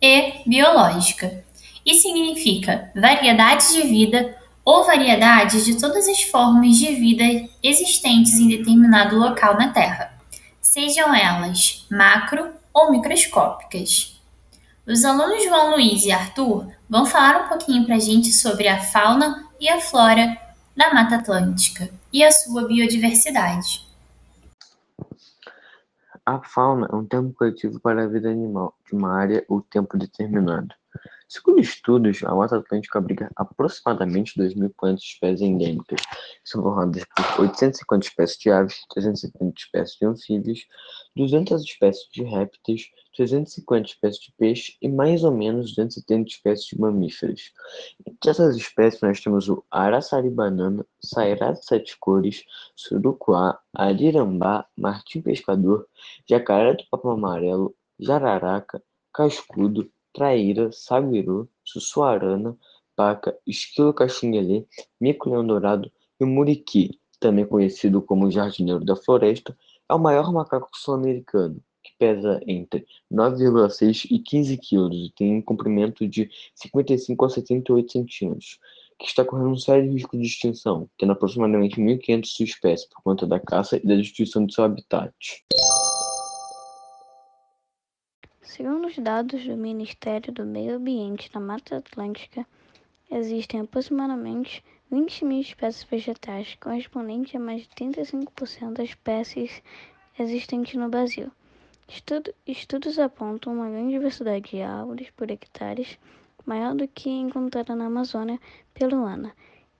e 0.00 0.34
biológica 0.46 1.44
e 1.84 1.94
significa 1.94 2.88
variedade 2.94 3.72
de 3.72 3.82
vida 3.82 4.38
ou 4.64 4.84
variedade 4.84 5.64
de 5.64 5.80
todas 5.80 6.06
as 6.06 6.22
formas 6.22 6.76
de 6.76 6.94
vida 6.94 7.24
existentes 7.60 8.34
em 8.34 8.46
determinado 8.46 9.18
local 9.18 9.56
na 9.56 9.72
Terra, 9.72 10.16
sejam 10.60 11.12
elas 11.12 11.84
macro 11.90 12.52
ou 12.72 12.92
microscópicas. 12.92 14.22
Os 14.86 15.04
alunos 15.04 15.42
João 15.42 15.72
Luiz 15.72 16.04
e 16.04 16.12
Arthur 16.12 16.68
vão 16.88 17.04
falar 17.04 17.46
um 17.46 17.48
pouquinho 17.48 17.84
para 17.84 17.96
a 17.96 18.00
gente 18.00 18.32
sobre 18.32 18.68
a 18.68 18.80
fauna 18.80 19.44
e 19.60 19.68
a 19.68 19.80
flora 19.80 20.38
da 20.76 20.94
Mata 20.94 21.16
Atlântica 21.16 21.90
e 22.12 22.22
a 22.22 22.30
sua 22.30 22.68
biodiversidade. 22.68 23.91
A 26.24 26.40
fauna 26.42 26.88
é 26.92 26.94
um 26.94 27.04
termo 27.04 27.32
coletivo 27.32 27.80
para 27.80 28.04
a 28.04 28.08
vida 28.08 28.30
animal 28.30 28.76
de 28.84 28.94
uma 28.94 29.12
área 29.12 29.44
ou 29.48 29.60
tempo 29.60 29.98
determinado. 29.98 30.74
Segundo 31.32 31.60
estudos, 31.62 32.22
a 32.24 32.34
Mata 32.34 32.58
Atlântica 32.58 32.98
abriga 32.98 33.30
aproximadamente 33.36 34.38
2.500 34.38 34.98
espécies 34.98 35.40
endêmicas, 35.40 36.02
que 36.02 36.50
são 36.50 36.62
formadas 36.62 37.04
por 37.16 37.44
850 37.44 38.06
espécies 38.06 38.38
de 38.38 38.50
aves, 38.50 38.80
370 38.90 39.54
espécies 39.56 39.98
de 39.98 40.06
anfíbios, 40.06 40.66
200 41.16 41.62
espécies 41.62 42.08
de 42.12 42.22
répteis, 42.22 42.90
350 43.16 43.88
espécies 43.88 44.22
de 44.24 44.32
peixes 44.32 44.76
e 44.82 44.90
mais 44.90 45.24
ou 45.24 45.32
menos 45.32 45.70
270 45.70 46.28
espécies 46.28 46.66
de 46.66 46.78
mamíferos. 46.78 47.52
Entre 48.06 48.30
essas 48.30 48.54
espécies 48.54 49.00
nós 49.00 49.18
temos 49.18 49.48
o 49.48 49.64
araçari-banana, 49.70 50.84
sairá 51.02 51.52
de 51.52 51.64
sete 51.64 51.96
cores, 51.98 52.44
surucuá, 52.76 53.58
arirambá, 53.74 54.66
martim 54.76 55.22
pescador, 55.22 55.88
jacaré 56.28 56.74
do 56.74 56.84
papo 56.90 57.08
amarelo, 57.08 57.74
jararaca, 57.98 58.82
cascudo, 59.14 59.90
traíra, 60.12 60.70
saguiru, 60.72 61.48
sussuarana, 61.64 62.56
paca, 62.94 63.36
esquilo 63.46 63.92
caxinguelê, 63.92 64.64
mico-leão 65.00 65.46
dourado 65.46 65.90
e 66.20 66.24
o 66.24 66.26
muriqui, 66.26 67.00
também 67.18 67.46
conhecido 67.46 68.02
como 68.02 68.30
jardineiro 68.30 68.84
da 68.84 68.96
floresta, 68.96 69.56
é 69.88 69.94
o 69.94 69.98
maior 69.98 70.32
macaco 70.32 70.68
sul-americano, 70.72 71.62
que 71.82 71.92
pesa 71.98 72.40
entre 72.46 72.86
9,6 73.12 74.06
e 74.10 74.18
15 74.18 74.56
quilos 74.58 74.96
e 74.96 75.12
tem 75.14 75.36
um 75.36 75.42
comprimento 75.42 76.06
de 76.06 76.30
55 76.54 77.24
a 77.24 77.28
78 77.28 77.92
centímetros, 77.92 78.58
que 78.98 79.06
está 79.06 79.24
correndo 79.24 79.50
um 79.50 79.58
sério 79.58 79.90
risco 79.90 80.16
de 80.16 80.24
extinção, 80.24 80.88
tendo 80.98 81.12
aproximadamente 81.12 81.80
1.500 81.80 82.26
subespécies 82.26 82.88
por 82.88 83.02
conta 83.02 83.26
da 83.26 83.40
caça 83.40 83.76
e 83.76 83.86
da 83.86 83.96
destruição 83.96 84.46
de 84.46 84.54
seu 84.54 84.64
habitat. 84.64 85.12
Segundo 88.44 88.88
os 88.88 88.98
dados 88.98 89.44
do 89.46 89.56
Ministério 89.56 90.32
do 90.32 90.44
Meio 90.44 90.74
Ambiente 90.74 91.30
na 91.32 91.40
Mata 91.40 91.76
Atlântica, 91.76 92.44
existem 93.08 93.60
aproximadamente 93.60 94.64
20 94.90 95.24
mil 95.24 95.40
espécies 95.40 95.84
vegetais, 95.84 96.56
correspondente 96.60 97.36
a 97.36 97.40
mais 97.40 97.62
de 97.62 97.68
35% 97.68 98.72
das 98.72 98.88
espécies 98.88 99.62
existentes 100.18 100.74
no 100.74 100.88
Brasil. 100.88 101.30
Estudo, 101.86 102.34
estudos 102.44 102.98
apontam 102.98 103.54
uma 103.54 103.70
grande 103.70 103.92
diversidade 103.92 104.50
de 104.50 104.60
árvores 104.60 105.08
por 105.10 105.30
hectares, 105.30 105.96
maior 106.44 106.74
do 106.74 106.88
que 106.88 107.08
encontrada 107.08 107.76
na 107.76 107.86
Amazônia 107.86 108.40
pelo 108.74 109.04
ANA. 109.04 109.32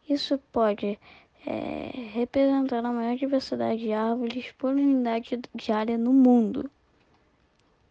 Isso 0.09 0.39
pode 0.53 1.01
é, 1.45 1.91
representar 2.13 2.85
a 2.85 2.93
maior 2.93 3.17
diversidade 3.17 3.81
de 3.81 3.93
árvores 3.93 4.53
por 4.53 4.71
unidade 4.71 5.41
de 5.53 5.73
área 5.73 5.99
no 5.99 6.13
mundo. 6.13 6.71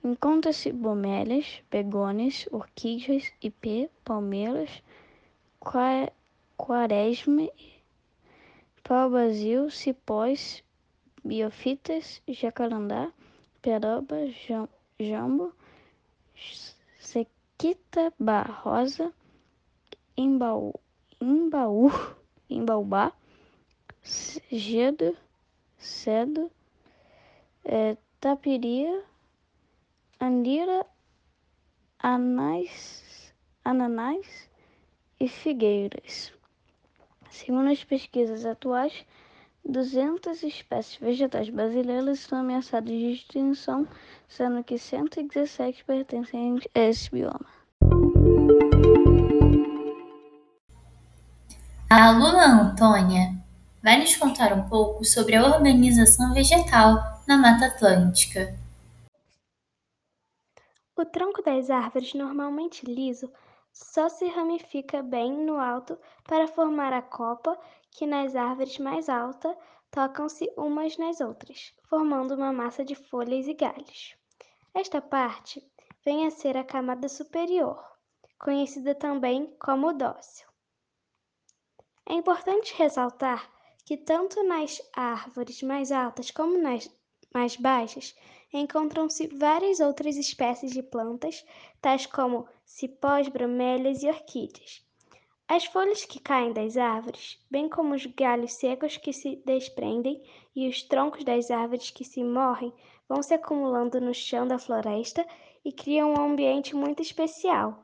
Encontra-se 0.03 0.71
bromélias, 0.71 1.61
begônias, 1.69 2.47
orquídeas, 2.51 3.31
ipê, 3.39 3.87
palmeiras, 4.03 4.81
quaresma, 6.57 7.47
pau-brasil, 8.83 9.69
cipós, 9.69 10.63
biofitas, 11.23 12.19
jacarandá, 12.27 13.13
peroba, 13.61 14.17
jambo, 14.99 15.53
sequita 16.97 18.11
barrosa, 18.19 19.13
embaú, 20.17 20.73
embaú, 21.21 21.91
embaubá, 22.49 23.13
gedo, 24.51 25.15
cedo, 25.77 26.51
é, 27.63 27.95
tapiria, 28.19 29.10
andira, 30.21 30.85
anais, 31.97 33.33
ananás 33.65 34.47
e 35.19 35.27
figueiras. 35.27 36.31
Segundo 37.31 37.71
as 37.71 37.83
pesquisas 37.83 38.45
atuais, 38.45 39.03
200 39.65 40.43
espécies 40.43 40.97
vegetais 40.97 41.49
brasileiras 41.49 42.19
estão 42.19 42.39
ameaçadas 42.39 42.89
de 42.91 43.13
extinção, 43.13 43.87
sendo 44.27 44.63
que 44.63 44.77
117 44.77 45.83
pertencem 45.85 46.59
a 46.75 46.79
esse 46.79 47.09
bioma. 47.09 47.45
A 51.89 52.09
aluna 52.09 52.61
Antônia 52.61 53.35
vai 53.81 53.99
nos 53.99 54.15
contar 54.15 54.53
um 54.53 54.69
pouco 54.69 55.03
sobre 55.03 55.35
a 55.35 55.43
organização 55.43 56.31
vegetal 56.33 57.21
na 57.27 57.37
Mata 57.37 57.65
Atlântica. 57.65 58.60
O 60.95 61.05
tronco 61.05 61.41
das 61.41 61.69
árvores, 61.69 62.13
normalmente 62.13 62.85
liso, 62.85 63.31
só 63.71 64.09
se 64.09 64.27
ramifica 64.27 65.01
bem 65.01 65.31
no 65.31 65.57
alto 65.57 65.97
para 66.25 66.47
formar 66.47 66.91
a 66.91 67.01
copa, 67.01 67.59
que 67.89 68.05
nas 68.05 68.35
árvores 68.35 68.77
mais 68.77 69.07
altas 69.07 69.55
tocam-se 69.89 70.51
umas 70.57 70.97
nas 70.97 71.21
outras, 71.21 71.73
formando 71.89 72.35
uma 72.35 72.51
massa 72.51 72.83
de 72.83 72.95
folhas 72.95 73.47
e 73.47 73.53
galhos. 73.53 74.15
Esta 74.73 75.01
parte 75.01 75.61
vem 76.03 76.25
a 76.25 76.31
ser 76.31 76.57
a 76.57 76.63
camada 76.63 77.07
superior, 77.07 77.81
conhecida 78.39 78.95
também 78.95 79.55
como 79.59 79.93
dócil. 79.93 80.47
É 82.05 82.13
importante 82.13 82.73
ressaltar 82.75 83.49
que 83.85 83.97
tanto 83.97 84.43
nas 84.43 84.81
árvores 84.93 85.61
mais 85.61 85.91
altas 85.91 86.31
como 86.31 86.57
nas 86.57 86.89
mais 87.33 87.55
baixas 87.55 88.15
encontram-se 88.53 89.27
várias 89.27 89.79
outras 89.79 90.17
espécies 90.17 90.71
de 90.71 90.83
plantas, 90.83 91.45
tais 91.81 92.05
como 92.05 92.47
cipós, 92.65 93.27
bromélias 93.27 94.03
e 94.03 94.07
orquídeas. 94.07 94.85
As 95.47 95.65
folhas 95.65 96.05
que 96.05 96.19
caem 96.19 96.53
das 96.53 96.77
árvores, 96.77 97.37
bem 97.49 97.67
como 97.67 97.93
os 97.93 98.05
galhos 98.05 98.53
secos 98.53 98.95
que 98.95 99.11
se 99.11 99.35
desprendem 99.45 100.23
e 100.55 100.69
os 100.69 100.81
troncos 100.81 101.23
das 101.23 101.51
árvores 101.51 101.89
que 101.89 102.05
se 102.05 102.23
morrem, 102.23 102.73
vão 103.07 103.21
se 103.21 103.33
acumulando 103.33 103.99
no 103.99 104.13
chão 104.13 104.47
da 104.47 104.57
floresta 104.57 105.27
e 105.65 105.71
criam 105.71 106.13
um 106.13 106.21
ambiente 106.21 106.75
muito 106.75 107.01
especial, 107.01 107.83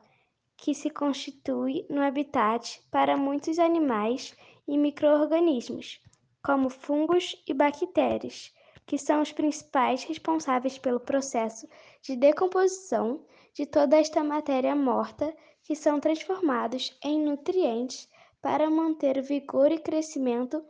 que 0.55 0.73
se 0.73 0.89
constitui 0.89 1.85
no 1.89 2.01
habitat 2.01 2.81
para 2.89 3.17
muitos 3.17 3.59
animais 3.59 4.33
e 4.67 4.77
microorganismos, 4.77 6.01
como 6.41 6.69
fungos 6.69 7.35
e 7.45 7.53
bactérias, 7.53 8.53
que 8.87 8.97
são 8.97 9.21
os 9.21 9.31
principais 9.33 10.05
responsáveis 10.05 10.79
pelo 10.79 10.99
processo 10.99 11.67
de 12.01 12.15
decomposição 12.15 13.23
de 13.53 13.65
toda 13.65 13.97
esta 13.97 14.23
matéria 14.23 14.73
morta, 14.75 15.35
que 15.61 15.75
são 15.75 15.99
transformados 15.99 16.97
em 17.03 17.21
nutrientes 17.21 18.09
para 18.41 18.69
manter 18.69 19.17
o 19.17 19.23
vigor 19.23 19.73
e 19.73 19.77
crescimento 19.77 20.63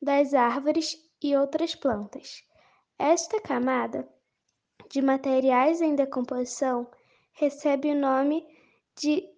das 0.00 0.34
árvores 0.34 0.96
e 1.20 1.36
outras 1.36 1.74
plantas. 1.74 2.44
Esta 2.96 3.40
camada 3.40 4.08
de 4.88 5.02
materiais 5.02 5.82
em 5.82 5.96
decomposição 5.96 6.88
recebe 7.32 7.90
o 7.90 7.98
nome 7.98 8.46
de 8.96 9.28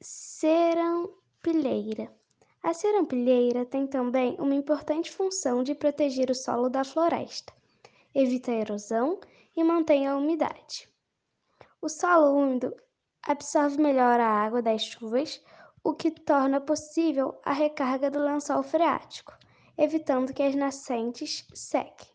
serampilheira. 0.00 2.12
A 2.60 2.74
serampilheira 2.74 3.64
tem 3.64 3.86
também 3.86 4.34
uma 4.40 4.56
importante 4.56 5.12
função 5.12 5.62
de 5.62 5.72
proteger 5.72 6.32
o 6.32 6.34
solo 6.34 6.68
da 6.68 6.82
floresta, 6.82 7.54
evita 8.16 8.50
a 8.50 8.54
erosão 8.54 9.20
e 9.54 9.62
mantém 9.62 10.08
a 10.08 10.16
umidade. 10.16 10.88
O 11.82 11.88
solo 11.88 12.34
úmido 12.34 12.74
absorve 13.22 13.76
melhor 13.76 14.18
a 14.18 14.26
água 14.26 14.62
das 14.62 14.82
chuvas, 14.84 15.42
o 15.84 15.92
que 15.92 16.10
torna 16.10 16.58
possível 16.58 17.38
a 17.44 17.52
recarga 17.52 18.10
do 18.10 18.18
lençol 18.18 18.62
freático, 18.62 19.36
evitando 19.76 20.32
que 20.32 20.42
as 20.42 20.54
nascentes 20.54 21.46
sequem. 21.52 22.08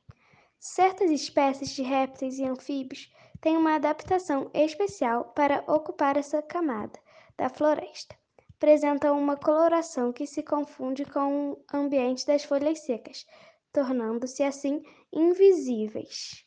Certas 0.59 1.11
espécies 1.11 1.69
de 1.69 1.83
répteis 1.83 2.39
e 2.39 2.45
anfíbios 2.45 3.13
têm 3.39 3.55
uma 3.55 3.75
adaptação 3.75 4.49
especial 4.55 5.25
para 5.35 5.63
ocupar 5.67 6.17
essa 6.17 6.41
camada 6.41 6.99
da 7.37 7.47
floresta. 7.47 8.15
Apresentam 8.55 9.19
uma 9.19 9.37
coloração 9.37 10.11
que 10.11 10.25
se 10.25 10.41
confunde 10.41 11.05
com 11.05 11.51
o 11.51 11.63
ambiente 11.73 12.25
das 12.25 12.43
folhas 12.43 12.79
secas, 12.79 13.25
tornando-se 13.71 14.43
assim 14.43 14.83
invisíveis. 15.13 16.43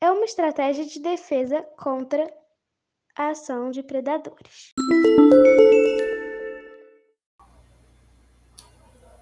É 0.00 0.10
uma 0.10 0.24
estratégia 0.24 0.84
de 0.84 1.00
defesa 1.00 1.62
contra 1.78 2.30
a 3.16 3.28
ação 3.28 3.70
de 3.70 3.82
predadores. 3.82 4.72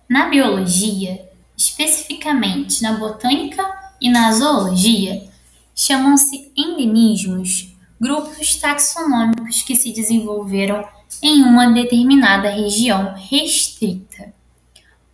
Na 0.09 0.29
biologia, 0.29 1.31
especificamente 1.57 2.83
na 2.83 2.95
botânica 2.95 3.65
e 4.01 4.11
na 4.11 4.33
zoologia, 4.33 5.29
chamam-se 5.75 6.53
endemismos 6.57 7.75
grupos 8.01 8.57
taxonômicos 8.57 9.63
que 9.63 9.77
se 9.77 9.93
desenvolveram 9.93 10.87
em 11.23 11.43
uma 11.43 11.73
determinada 11.73 12.51
região 12.51 13.15
restrita. 13.15 14.35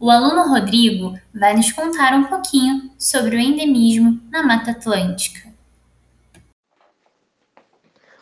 O 0.00 0.12
aluno 0.12 0.48
Rodrigo 0.48 1.18
vai 1.34 1.56
nos 1.56 1.72
contar 1.72 2.14
um 2.14 2.22
pouquinho 2.22 2.88
sobre 2.96 3.34
o 3.34 3.40
endemismo 3.40 4.20
na 4.30 4.44
Mata 4.44 4.70
Atlântica. 4.70 5.52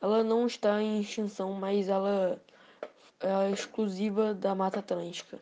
Ela 0.00 0.22
não 0.22 0.46
está 0.46 0.80
em 0.80 1.00
extinção, 1.00 1.52
mas 1.54 1.88
ela 1.88 2.40
exclusiva 3.52 4.34
da 4.34 4.54
Mata 4.54 4.80
Atlântica. 4.80 5.38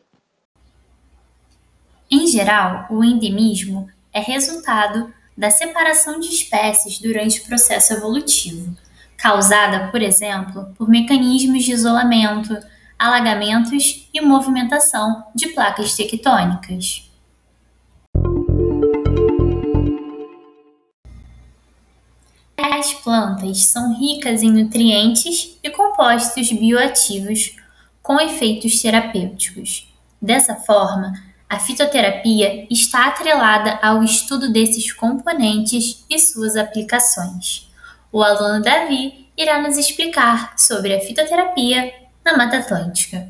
Em 2.09 2.27
geral, 2.27 2.87
o 2.89 3.03
endemismo 3.03 3.89
é 4.13 4.19
resultado 4.19 5.13
da 5.37 5.49
separação 5.49 6.19
de 6.19 6.27
espécies 6.29 6.99
durante 6.99 7.41
o 7.41 7.45
processo 7.45 7.93
evolutivo 7.93 8.75
causada, 9.17 9.87
por 9.91 10.01
exemplo, 10.01 10.73
por 10.77 10.87
mecanismos 10.87 11.63
de 11.63 11.71
isolamento, 11.71 12.55
alagamentos 12.97 14.07
e 14.13 14.21
movimentação 14.21 15.25
de 15.33 15.49
placas 15.49 15.95
tectônicas. 15.95 17.09
As 22.57 22.93
plantas 22.93 23.65
são 23.65 23.97
ricas 23.97 24.43
em 24.43 24.51
nutrientes 24.51 25.57
e 25.63 25.69
compostos 25.69 26.51
bioativos 26.51 27.55
com 28.05 28.19
efeitos 28.19 28.81
terapêuticos. 28.81 29.93
Dessa 30.21 30.55
forma, 30.55 31.13
a 31.49 31.59
fitoterapia 31.59 32.67
está 32.71 33.07
atrelada 33.07 33.79
ao 33.81 34.03
estudo 34.03 34.51
desses 34.51 34.93
componentes 34.93 36.05
e 36.09 36.19
suas 36.19 36.55
aplicações 36.55 37.65
o 38.15 38.23
aluno 38.23 38.61
Davi 38.61 39.27
irá 39.37 39.61
nos 39.61 39.77
explicar 39.77 40.57
sobre 40.57 40.95
a 40.95 41.01
fitoterapia 41.01 41.93
na 42.23 42.37
Mata 42.37 42.59
Atlântica. 42.59 43.27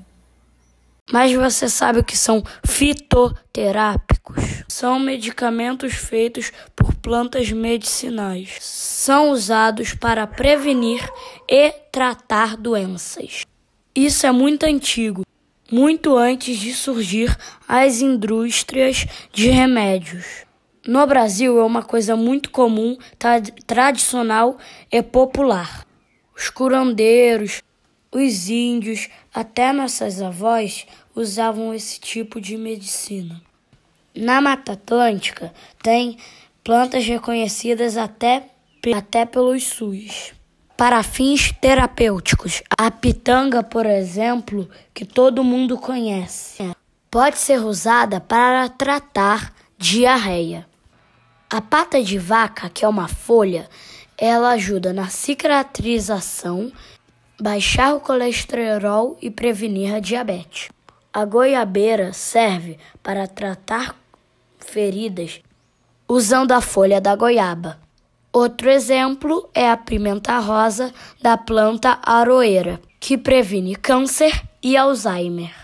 Mas 1.12 1.34
você 1.34 1.68
sabe 1.68 2.02
o 2.02 2.04
que 2.04 2.16
são 2.16 2.44
fitoterápicos? 2.64 4.64
São 4.68 5.00
medicamentos 5.00 5.96
feitos 5.96 6.52
por 6.76 6.94
plantas 6.94 7.52
medicinais. 7.52 8.60
São 8.62 9.32
usados 9.32 9.96
para 9.96 10.28
prevenir 10.28 11.04
e 11.50 11.72
tratar 11.92 12.56
doenças. 12.56 13.44
Isso 13.96 14.28
é 14.28 14.32
muito 14.32 14.66
antigo, 14.66 15.26
muito 15.72 16.18
antes 16.18 16.58
de 16.58 16.74
surgir 16.74 17.34
as 17.66 18.02
indústrias 18.02 19.08
de 19.32 19.48
remédios. 19.48 20.46
No 20.86 21.08
Brasil 21.08 21.58
é 21.58 21.64
uma 21.64 21.82
coisa 21.82 22.14
muito 22.14 22.52
comum, 22.52 22.98
tra 23.18 23.42
tradicional 23.66 24.58
e 24.92 25.02
popular. 25.02 25.88
Os 26.36 26.50
curandeiros, 26.50 27.64
os 28.12 28.50
índios, 28.50 29.08
até 29.34 29.72
nossas 29.72 30.22
avós 30.22 30.86
usavam 31.16 31.74
esse 31.74 31.98
tipo 31.98 32.42
de 32.42 32.58
medicina. 32.58 33.42
Na 34.14 34.42
Mata 34.42 34.74
Atlântica 34.74 35.54
tem 35.82 36.18
plantas 36.66 37.06
reconhecidas 37.06 37.96
até, 37.96 38.50
até 38.94 39.26
pelos 39.26 39.64
SUS. 39.64 40.35
Para 40.78 41.02
fins 41.04 41.54
terapêuticos, 41.54 42.62
a 42.78 42.92
pitanga, 42.92 43.64
por 43.64 43.86
exemplo, 43.86 44.70
que 44.94 45.06
todo 45.06 45.42
mundo 45.42 45.78
conhece, 45.78 46.70
pode 47.10 47.38
ser 47.38 47.62
usada 47.62 48.20
para 48.20 48.68
tratar 48.68 49.54
diarreia. 49.78 50.68
A 51.50 51.62
pata 51.62 52.04
de 52.04 52.18
vaca, 52.18 52.70
que 52.70 52.84
é 52.84 52.88
uma 52.90 53.08
folha, 53.08 53.70
ela 54.18 54.50
ajuda 54.50 54.92
na 54.92 55.08
cicatrização, 55.08 56.70
baixar 57.40 57.96
o 57.96 58.02
colesterol 58.02 59.18
e 59.22 59.32
prevenir 59.32 59.96
a 59.96 60.02
diabetes. 60.02 60.68
A 61.14 61.24
goiabeira 61.24 62.12
serve 62.12 62.78
para 63.02 63.28
tratar 63.28 63.96
feridas 64.60 65.40
usando 66.06 66.52
a 66.52 66.60
folha 66.60 67.00
da 67.00 67.16
goiaba. 67.16 67.85
Outro 68.36 68.70
exemplo 68.70 69.50
é 69.54 69.72
a 69.72 69.78
pimenta 69.78 70.38
rosa 70.40 70.94
da 71.22 71.38
planta 71.38 72.00
aroeira, 72.04 72.82
que 73.00 73.18
previne 73.18 73.78
câncer 73.78 74.44
e 74.62 74.76
Alzheimer. 74.76 75.56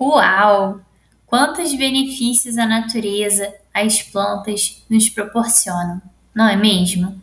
Uau! 0.00 0.80
Quantos 1.24 1.72
benefícios 1.72 2.58
a 2.58 2.66
natureza, 2.66 3.54
as 3.72 4.02
plantas 4.02 4.84
nos 4.90 5.08
proporcionam, 5.08 6.02
não 6.34 6.48
é 6.48 6.56
mesmo? 6.56 7.16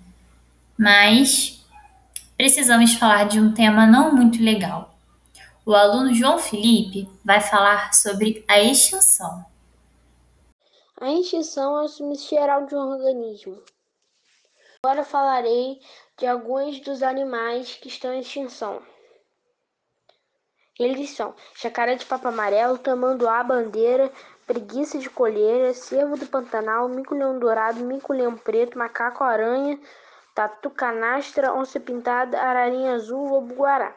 Mas 0.78 1.62
precisamos 2.38 2.94
falar 2.94 3.26
de 3.26 3.42
um 3.42 3.52
tema 3.52 3.86
não 3.86 4.16
muito 4.16 4.42
legal. 4.42 4.98
O 5.66 5.74
aluno 5.74 6.14
João 6.14 6.40
Felipe 6.40 7.10
vai 7.26 7.42
falar 7.42 7.94
sobre 7.94 8.46
a 8.48 8.62
extinção. 8.62 9.44
A 11.02 11.12
extinção 11.12 11.78
é 11.78 11.84
o 11.84 11.88
sumiço 11.90 12.30
geral 12.30 12.66
de 12.66 12.74
um 12.74 12.80
organismo. 12.80 13.62
Agora 14.82 15.04
falarei 15.04 15.82
de 16.18 16.26
alguns 16.26 16.80
dos 16.80 17.04
animais 17.04 17.76
que 17.76 17.90
estão 17.90 18.14
em 18.14 18.22
extinção. 18.22 18.82
Eles 20.80 21.10
são 21.10 21.36
jacaré 21.54 21.96
de 21.96 22.06
papo 22.06 22.30
amarelo, 22.30 22.78
tamanduá, 22.78 23.44
bandeira, 23.44 24.10
preguiça 24.48 24.98
de 24.98 25.10
colheira, 25.10 25.74
cervo 25.74 26.18
do 26.18 26.28
Pantanal, 26.28 26.88
mico-leão 26.88 27.40
dourado, 27.40 27.82
mico-leão 27.82 28.38
preto, 28.38 28.78
macaco-aranha, 28.78 29.78
tatu 30.34 30.70
canastra, 30.70 31.54
onça 31.54 31.78
pintada, 31.78 32.40
ararinha 32.40 32.94
azul, 32.94 33.28
lobo-guará. 33.28 33.94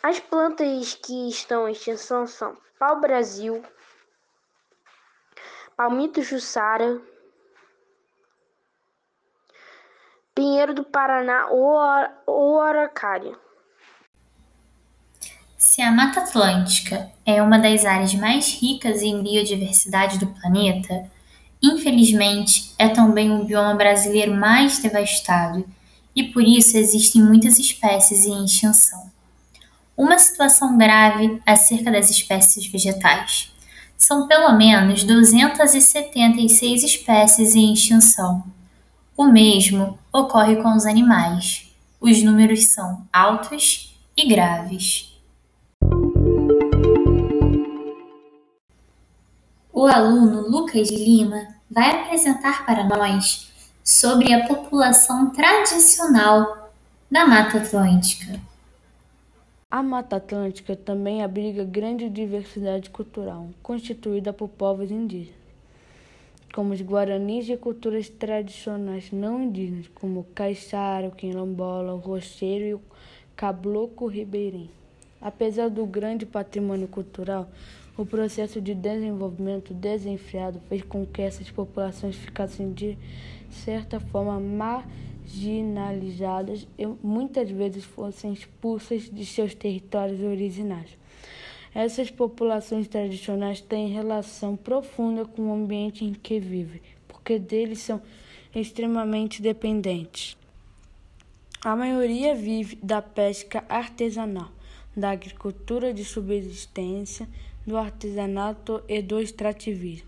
As 0.00 0.20
plantas 0.20 0.94
que 0.94 1.28
estão 1.28 1.68
em 1.68 1.72
extinção 1.72 2.28
são 2.28 2.56
pau-brasil, 2.78 3.64
palmito 5.76 6.22
jussara, 6.22 7.00
pinheiro 10.34 10.74
do 10.74 10.84
Paraná 10.84 11.48
ou 11.50 12.60
aracária. 12.60 13.36
Se 15.56 15.80
a 15.80 15.90
Mata 15.90 16.20
Atlântica 16.20 17.10
é 17.24 17.42
uma 17.42 17.58
das 17.58 17.84
áreas 17.84 18.14
mais 18.14 18.60
ricas 18.60 19.02
em 19.02 19.22
biodiversidade 19.22 20.18
do 20.18 20.26
planeta, 20.26 21.10
infelizmente 21.62 22.74
é 22.78 22.88
também 22.88 23.32
o 23.32 23.44
bioma 23.44 23.74
brasileiro 23.74 24.34
mais 24.34 24.78
devastado 24.78 25.64
e 26.14 26.24
por 26.24 26.42
isso 26.42 26.76
existem 26.76 27.22
muitas 27.22 27.58
espécies 27.58 28.24
em 28.24 28.44
extinção. 28.44 29.10
Uma 29.96 30.18
situação 30.18 30.76
grave 30.76 31.40
acerca 31.46 31.90
das 31.90 32.10
espécies 32.10 32.66
vegetais. 32.66 33.53
São 34.06 34.28
pelo 34.28 34.52
menos 34.52 35.02
276 35.02 36.82
espécies 36.82 37.54
em 37.54 37.72
extinção. 37.72 38.44
O 39.16 39.24
mesmo 39.24 39.98
ocorre 40.12 40.56
com 40.56 40.76
os 40.76 40.84
animais. 40.84 41.74
Os 41.98 42.22
números 42.22 42.66
são 42.66 43.08
altos 43.10 43.96
e 44.14 44.28
graves. 44.28 45.10
O 49.72 49.86
aluno 49.86 50.50
Lucas 50.50 50.90
Lima 50.90 51.46
vai 51.70 52.02
apresentar 52.02 52.66
para 52.66 52.84
nós 52.84 53.50
sobre 53.82 54.34
a 54.34 54.46
população 54.46 55.30
tradicional 55.30 56.70
da 57.10 57.26
Mata 57.26 57.56
Atlântica. 57.56 58.38
A 59.76 59.82
Mata 59.82 60.14
Atlântica 60.14 60.76
também 60.76 61.20
abriga 61.20 61.64
grande 61.64 62.08
diversidade 62.08 62.90
cultural, 62.90 63.48
constituída 63.60 64.32
por 64.32 64.48
povos 64.48 64.88
indígenas, 64.88 65.34
como 66.54 66.72
os 66.72 66.80
guaranis 66.80 67.48
e 67.48 67.56
culturas 67.56 68.08
tradicionais 68.08 69.10
não 69.10 69.42
indígenas, 69.42 69.88
como 69.92 70.20
o 70.20 70.26
caiçara, 70.32 71.08
o 71.08 71.10
quilombola, 71.10 71.92
o 71.92 71.98
rocheiro 71.98 72.64
e 72.64 72.74
o 72.74 72.80
caboclo 73.34 74.06
ribeirinho. 74.06 74.70
Apesar 75.20 75.68
do 75.68 75.84
grande 75.84 76.24
patrimônio 76.24 76.86
cultural, 76.86 77.48
o 77.98 78.06
processo 78.06 78.60
de 78.60 78.76
desenvolvimento 78.76 79.74
desenfreado 79.74 80.60
fez 80.68 80.82
com 80.82 81.04
que 81.04 81.20
essas 81.20 81.50
populações 81.50 82.14
ficassem 82.14 82.72
de 82.72 82.96
certa 83.50 83.98
forma 83.98 84.38
marginalizadas 85.24 86.66
e 86.78 86.86
muitas 87.02 87.50
vezes 87.50 87.84
fossem 87.84 88.32
expulsas 88.32 89.10
de 89.10 89.24
seus 89.24 89.54
territórios 89.54 90.20
originários. 90.20 90.96
Essas 91.74 92.10
populações 92.10 92.86
tradicionais 92.86 93.60
têm 93.60 93.88
relação 93.88 94.54
profunda 94.54 95.24
com 95.24 95.50
o 95.50 95.54
ambiente 95.54 96.04
em 96.04 96.12
que 96.12 96.38
vivem, 96.38 96.80
porque 97.08 97.38
deles 97.38 97.80
são 97.80 98.00
extremamente 98.54 99.42
dependentes. 99.42 100.36
A 101.64 101.74
maioria 101.74 102.34
vive 102.34 102.76
da 102.76 103.02
pesca 103.02 103.64
artesanal, 103.68 104.52
da 104.96 105.10
agricultura 105.10 105.92
de 105.92 106.04
subsistência, 106.04 107.28
do 107.66 107.76
artesanato 107.76 108.82
e 108.86 109.00
do 109.00 109.18
extrativismo, 109.18 110.06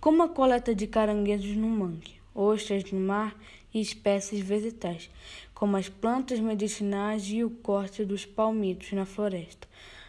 como 0.00 0.22
a 0.22 0.28
coleta 0.28 0.74
de 0.74 0.86
caranguejos 0.86 1.56
no 1.56 1.66
mangue, 1.68 2.14
ostras 2.34 2.90
no 2.90 3.00
mar 3.00 3.36
e 3.72 3.80
espécies 3.80 4.40
vegetais, 4.40 5.10
como 5.54 5.76
as 5.76 5.88
plantas 5.88 6.40
medicinais 6.40 7.24
e 7.28 7.44
o 7.44 7.50
corte 7.50 8.04
dos 8.04 8.24
palmitos 8.24 8.92
na 8.92 9.04
floresta. 9.04 9.68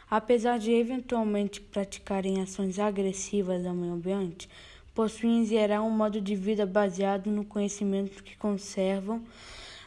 Apesar 0.10 0.60
de 0.60 0.72
eventualmente 0.72 1.60
praticarem 1.60 2.42
ações 2.42 2.78
agressivas 2.78 3.66
ao 3.66 3.74
meio 3.74 3.94
ambiente, 3.94 4.50
possuem 4.94 5.42
em 5.42 5.46
geral 5.46 5.86
um 5.86 5.90
modo 5.90 6.22
de 6.22 6.36
vida 6.36 6.66
baseado 6.66 7.32
no 7.32 7.44
conhecimento 7.44 8.24
que 8.24 8.38
conservam 8.38 9.24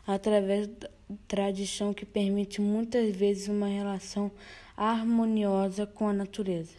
através 0.07 0.67
da 0.67 0.89
tradição 1.29 1.95
que 1.95 2.05
permite 2.05 2.61
muitas 2.61 3.15
vezes 3.15 3.49
uma 3.49 3.69
relação 3.69 4.31
harmoniosa 4.77 5.87
com 5.87 6.09
a 6.09 6.13
natureza. 6.13 6.75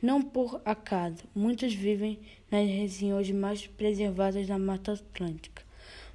Não 0.00 0.20
por 0.20 0.60
acaso, 0.64 1.24
muitos 1.34 1.74
vivem 1.74 2.18
nas 2.50 2.68
regiões 2.68 3.30
mais 3.30 3.66
preservadas 3.66 4.46
da 4.46 4.58
Mata 4.58 4.92
Atlântica, 4.92 5.62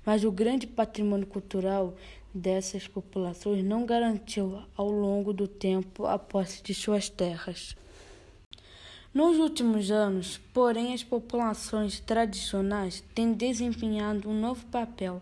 mas 0.08 0.24
o 0.24 0.32
grande 0.32 0.66
patrimônio 0.66 1.28
cultural 1.28 1.94
dessas 2.34 2.88
populações 2.88 3.62
não 3.62 3.86
garantiu 3.86 4.64
ao 4.78 4.90
longo 4.90 5.34
do 5.34 5.50
tempo 5.50 6.06
a 6.06 6.18
posse 6.18 6.64
de 6.64 6.74
suas 6.74 7.10
terras. 7.10 7.76
Nos 9.14 9.38
últimos 9.38 9.92
anos, 9.92 10.40
porém, 10.54 10.94
as 10.94 11.04
populações 11.04 12.00
tradicionais 12.00 13.04
têm 13.14 13.34
desempenhado 13.34 14.30
um 14.30 14.40
novo 14.40 14.66
papel 14.68 15.22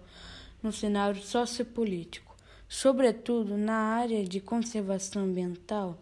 no 0.62 0.71
cenário 0.71 1.19
sociopolítico, 1.19 2.36
sobretudo 2.69 3.58
na 3.58 3.74
área 3.74 4.24
de 4.24 4.39
conservação 4.39 5.24
ambiental 5.24 6.00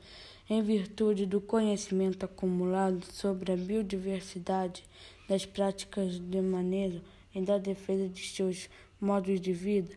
em 0.50 0.62
virtude 0.62 1.26
do 1.26 1.40
conhecimento 1.40 2.26
acumulado 2.26 3.06
sobre 3.14 3.54
a 3.54 3.56
biodiversidade, 3.56 4.84
das 5.30 5.46
práticas 5.46 6.20
de 6.20 6.42
manejo 6.42 7.02
e 7.34 7.42
da 7.42 7.58
defesa 7.58 8.08
de 8.08 8.28
seus 8.28 8.70
modos 9.00 9.40
de 9.42 9.52
vida, 9.52 9.94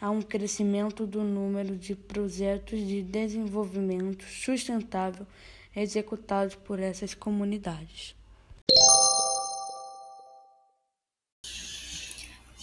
há 0.00 0.10
um 0.10 0.20
crescimento 0.20 1.06
do 1.06 1.22
número 1.22 1.76
de 1.76 1.94
projetos 1.94 2.80
de 2.80 3.02
desenvolvimento 3.02 4.24
sustentável 4.24 5.26
executados 5.74 6.54
por 6.54 6.80
essas 6.80 7.14
comunidades. 7.14 8.14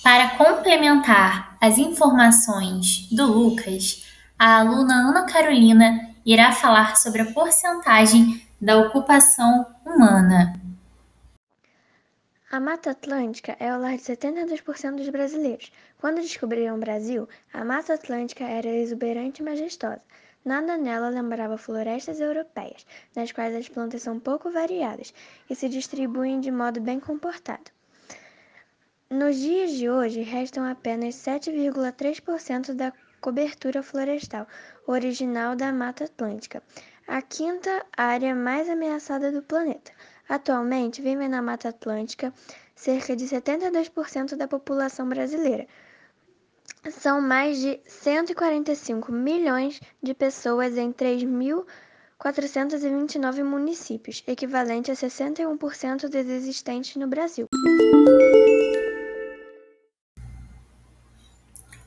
Para 0.03 0.37
complementar 0.37 1.57
as 1.59 1.77
informações 1.77 3.07
do 3.11 3.25
Lucas, 3.25 4.05
a 4.37 4.59
aluna 4.59 4.93
Ana 4.93 5.25
Carolina 5.25 6.15
irá 6.25 6.51
falar 6.51 6.95
sobre 6.95 7.21
a 7.21 7.31
porcentagem 7.33 8.41
da 8.61 8.77
ocupação 8.77 9.65
humana. 9.85 10.68
A 12.51 12.59
Mata 12.59 12.89
Atlântica 12.89 13.55
é 13.59 13.71
o 13.71 13.79
lar 13.79 13.95
de 13.95 14.01
72% 14.01 14.95
dos 14.95 15.09
brasileiros. 15.09 15.71
Quando 15.99 16.19
descobriram 16.19 16.77
o 16.77 16.79
Brasil, 16.79 17.29
a 17.53 17.63
Mata 17.63 17.93
Atlântica 17.93 18.43
era 18.43 18.67
exuberante 18.67 19.43
e 19.43 19.45
majestosa. 19.45 20.01
Nada 20.43 20.75
nela 20.75 21.09
lembrava 21.09 21.59
florestas 21.59 22.19
europeias, 22.19 22.87
nas 23.15 23.31
quais 23.31 23.55
as 23.55 23.69
plantas 23.69 24.01
são 24.01 24.19
pouco 24.19 24.49
variadas 24.49 25.13
e 25.47 25.55
se 25.55 25.69
distribuem 25.69 26.39
de 26.39 26.49
modo 26.49 26.81
bem 26.81 26.99
comportado. 26.99 27.69
Nos 29.11 29.35
dias 29.35 29.69
de 29.73 29.87
hoje, 29.87 30.23
restam 30.23 30.65
apenas 30.65 31.13
7,3% 31.17 32.73
da 32.73 32.91
cobertura 33.21 33.83
florestal 33.83 34.47
original 34.87 35.55
da 35.55 35.71
Mata 35.71 36.05
Atlântica, 36.05 36.63
a 37.07 37.21
quinta 37.21 37.85
área 37.95 38.33
mais 38.33 38.67
ameaçada 38.67 39.31
do 39.31 39.43
planeta. 39.43 39.91
Atualmente, 40.29 41.01
vivem 41.01 41.27
na 41.27 41.41
Mata 41.41 41.69
Atlântica 41.69 42.31
cerca 42.75 43.15
de 43.15 43.25
72% 43.25 44.35
da 44.35 44.47
população 44.47 45.09
brasileira. 45.09 45.67
São 46.91 47.19
mais 47.19 47.59
de 47.59 47.79
145 47.87 49.11
milhões 49.11 49.81
de 50.01 50.13
pessoas 50.13 50.77
em 50.77 50.93
3.000 50.93 51.65
429 52.19 53.43
municípios, 53.43 54.21
equivalente 54.27 54.91
a 54.91 54.93
61% 54.93 56.09
dos 56.09 56.15
existentes 56.15 56.97
no 56.97 57.07
Brasil. 57.07 57.47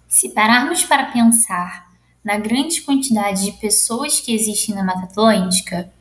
Se 0.09 0.31
pararmos 0.31 0.85
para 0.85 1.13
pensar 1.13 1.87
na 2.25 2.39
grande 2.39 2.81
quantidade 2.81 3.45
de 3.45 3.53
pessoas 3.61 4.21
que 4.21 4.35
existem 4.35 4.75
na 4.75 4.83
Mata 4.83 5.05
Atlântica, 5.05 5.93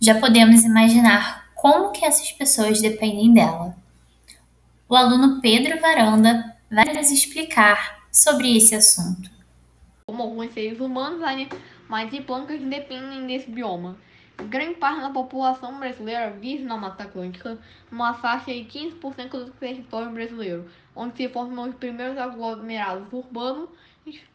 já 0.00 0.18
podemos 0.18 0.64
imaginar 0.64 1.41
como 1.62 1.92
que 1.92 2.04
essas 2.04 2.32
pessoas 2.32 2.82
dependem 2.82 3.32
dela. 3.32 3.76
O 4.88 4.96
aluno 4.96 5.40
Pedro 5.40 5.80
Varanda 5.80 6.56
vai 6.68 6.92
nos 6.92 7.12
explicar 7.12 8.02
sobre 8.10 8.56
esse 8.56 8.74
assunto. 8.74 9.30
Como 10.04 10.24
alguns 10.24 10.52
seres 10.52 10.80
humanos, 10.80 11.22
animais 11.22 12.12
e 12.12 12.20
plantas 12.20 12.60
dependem 12.60 13.28
desse 13.28 13.48
bioma. 13.48 13.96
Grande 14.48 14.74
parte 14.74 15.02
da 15.02 15.10
população 15.10 15.78
brasileira 15.78 16.32
vive 16.32 16.64
na 16.64 16.76
Mata 16.76 17.04
Atlântica, 17.04 17.56
uma 17.92 18.12
faixa 18.12 18.52
de 18.52 18.64
15% 18.64 19.30
do 19.30 19.50
território 19.52 20.10
brasileiro, 20.10 20.68
onde 20.96 21.16
se 21.16 21.28
formam 21.28 21.68
os 21.68 21.76
primeiros 21.76 22.18
aglomerados 22.18 23.06
urbanos, 23.12 23.68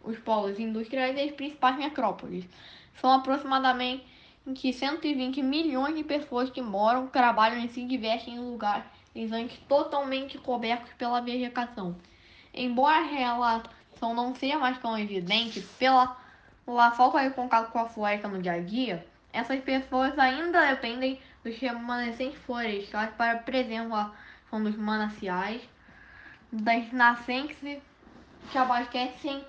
os 0.01 0.17
polos 0.19 0.57
industriais 0.57 1.17
e 1.17 1.23
as 1.23 1.31
principais 1.31 1.77
necrópolis. 1.77 2.45
São 3.01 3.11
aproximadamente 3.11 4.05
120 4.55 5.41
milhões 5.43 5.95
de 5.95 6.03
pessoas 6.03 6.49
que 6.49 6.61
moram, 6.61 7.07
trabalham 7.07 7.63
e 7.63 7.69
se 7.69 7.83
divertem 7.83 8.35
em 8.35 8.39
lugares 8.39 8.83
totalmente 9.67 10.37
cobertos 10.37 10.93
pela 10.93 11.19
vegetação. 11.19 11.95
Embora 12.53 12.97
a 12.97 13.01
relação 13.01 14.13
não 14.13 14.35
seja 14.35 14.57
mais 14.57 14.77
tão 14.77 14.97
evidente 14.97 15.61
pela, 15.79 16.17
pela 16.65 16.91
falta 16.91 17.27
de 17.27 17.33
contato 17.33 17.71
com 17.71 17.79
a 17.79 17.89
floresta 17.89 18.27
no 18.27 18.41
dia 18.41 18.53
a 18.53 18.59
dia, 18.59 19.05
essas 19.33 19.59
pessoas 19.61 20.17
ainda 20.17 20.67
dependem 20.67 21.19
dos 21.43 21.57
remanescentes 21.57 22.39
florestais 22.39 23.11
para 23.15 23.33
a 23.33 23.37
preservação 23.39 24.63
dos 24.63 24.75
mananciais, 24.75 25.61
das 26.51 26.91
nascentes 26.91 27.57
que 28.51 28.57
abastecem 28.57 29.43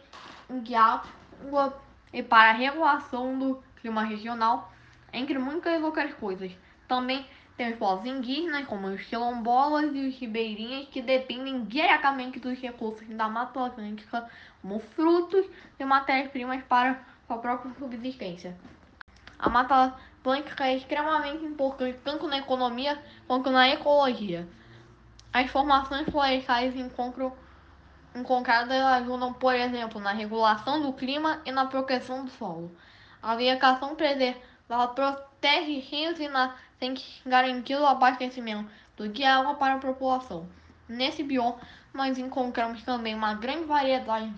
de 0.62 0.74
água 0.74 1.80
e 2.12 2.22
para 2.22 2.50
a 2.50 2.54
regulação 2.54 3.38
do 3.38 3.62
clima 3.80 4.02
regional, 4.02 4.72
entre 5.12 5.38
muitas 5.38 5.82
outras 5.82 6.12
coisas. 6.14 6.52
Também 6.86 7.26
tem 7.58 7.72
os 7.72 7.76
povos 7.76 8.06
indígenas, 8.06 8.66
como 8.66 8.86
os 8.86 9.02
quilombolas 9.02 9.92
e 9.92 10.06
os 10.06 10.16
ribeirinhos, 10.16 10.88
que 10.90 11.02
dependem 11.02 11.64
diretamente 11.64 12.38
dos 12.38 12.56
recursos 12.58 13.06
da 13.08 13.28
Mata 13.28 13.66
Atlântica, 13.66 14.30
como 14.62 14.78
frutos 14.78 15.44
e 15.78 15.84
matérias-primas 15.84 16.62
para 16.62 17.00
sua 17.26 17.38
própria 17.38 17.74
subsistência. 17.74 18.56
A 19.36 19.48
Mata 19.48 19.92
Atlântica 20.20 20.68
é 20.68 20.76
extremamente 20.76 21.44
importante 21.44 21.98
tanto 22.04 22.28
na 22.28 22.38
economia 22.38 22.96
quanto 23.26 23.50
na 23.50 23.68
ecologia. 23.68 24.48
As 25.32 25.50
formações 25.50 26.08
florestais 26.08 26.76
encontram, 26.76 27.32
encontradas 28.14 28.80
ajudam, 28.80 29.32
por 29.32 29.54
exemplo, 29.54 30.00
na 30.00 30.12
regulação 30.12 30.80
do 30.80 30.92
clima 30.92 31.42
e 31.44 31.50
na 31.50 31.66
proteção 31.66 32.24
do 32.24 32.30
solo. 32.30 32.70
A 33.20 33.34
vegetação 33.34 33.96
preservada 33.96 34.47
protege 34.94 35.78
rios 35.78 36.20
e 36.20 36.28
nascentes, 36.28 37.22
garantindo 37.24 37.82
o 37.82 37.86
abastecimento 37.86 38.68
de 39.12 39.24
água 39.24 39.54
para 39.54 39.74
a 39.74 39.78
população. 39.78 40.48
Nesse 40.88 41.22
bioma, 41.22 41.58
nós 41.92 42.18
encontramos 42.18 42.82
também 42.82 43.14
uma 43.14 43.34
grande 43.34 43.64
variedade 43.64 44.32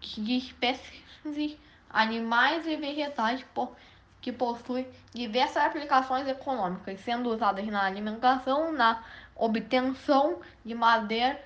de 0.00 0.36
espécies 0.36 1.56
animais 1.90 2.66
e 2.66 2.76
vegetais, 2.76 3.44
que 4.20 4.32
possui 4.32 4.86
diversas 5.14 5.64
aplicações 5.64 6.26
econômicas, 6.26 7.00
sendo 7.00 7.30
usadas 7.30 7.66
na 7.66 7.84
alimentação, 7.84 8.72
na 8.72 9.02
obtenção 9.34 10.40
de 10.64 10.74
madeira 10.74 11.40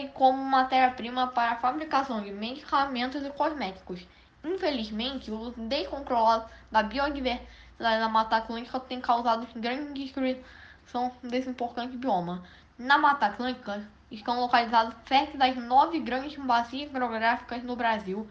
e 0.00 0.08
como 0.08 0.42
matéria-prima 0.44 1.28
para 1.28 1.52
a 1.52 1.56
fabricação 1.56 2.22
de 2.22 2.32
medicamentos 2.32 3.24
e 3.24 3.30
cosméticos. 3.30 4.06
Infelizmente, 4.42 5.30
o 5.30 5.50
descontrolado 5.56 6.48
da 6.70 6.82
biodiversidade 6.82 7.46
da 7.78 8.08
Mata 8.08 8.36
Atlântica 8.36 8.80
tem 8.80 9.00
causado 9.00 9.46
grande 9.54 9.92
destruição 9.92 11.12
desse 11.22 11.48
importante 11.48 11.96
bioma. 11.96 12.42
Na 12.78 12.98
Mata 12.98 13.26
Atlântica 13.26 13.86
estão 14.10 14.40
localizadas 14.40 14.94
sete 15.06 15.36
das 15.36 15.56
nove 15.56 16.00
grandes 16.00 16.36
bacias 16.36 16.88
hidrográficas 16.88 17.62
no 17.62 17.76
Brasil, 17.76 18.28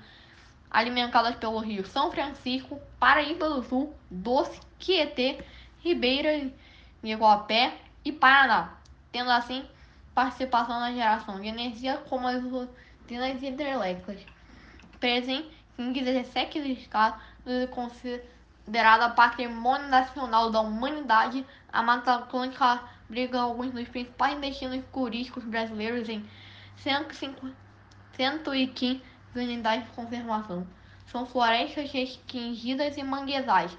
alimentadas 0.69 1.35
pelo 1.35 1.59
rio 1.59 1.85
São 1.85 2.11
Francisco, 2.11 2.79
Paraíba 2.99 3.49
do 3.49 3.63
Sul, 3.63 3.95
Doce, 4.09 4.59
Tietê, 4.79 5.43
Ribeira, 5.79 6.51
Iguapé 7.03 7.77
e 8.03 8.11
Paraná, 8.11 8.73
tendo 9.11 9.31
assim 9.31 9.65
participação 10.13 10.79
na 10.79 10.91
geração 10.91 11.39
de 11.39 11.47
energia 11.47 11.97
como 12.09 12.27
as 12.27 12.41
usinas 12.43 13.43
hidrelétricas. 13.43 14.25
Presente 14.99 15.51
em 15.77 15.91
17 15.91 16.59
estados 16.71 17.19
considerada 18.65 19.09
patrimônio 19.11 19.87
nacional 19.87 20.49
da 20.49 20.59
humanidade, 20.59 21.45
a 21.71 21.83
Mata 21.83 22.15
Atlântica 22.15 22.81
abriga 23.07 23.39
alguns 23.39 23.71
dos 23.71 23.87
principais 23.87 24.39
destinos 24.39 24.83
turísticos 24.91 25.43
brasileiros 25.43 26.09
em 26.09 26.25
150, 26.77 27.53
115 28.13 29.01
unidades 29.35 29.85
de 29.85 29.91
conservação. 29.91 30.67
São 31.05 31.27
florestas 31.27 31.91
restringidas 31.91 32.97
e 32.97 33.03
manguezais 33.03 33.77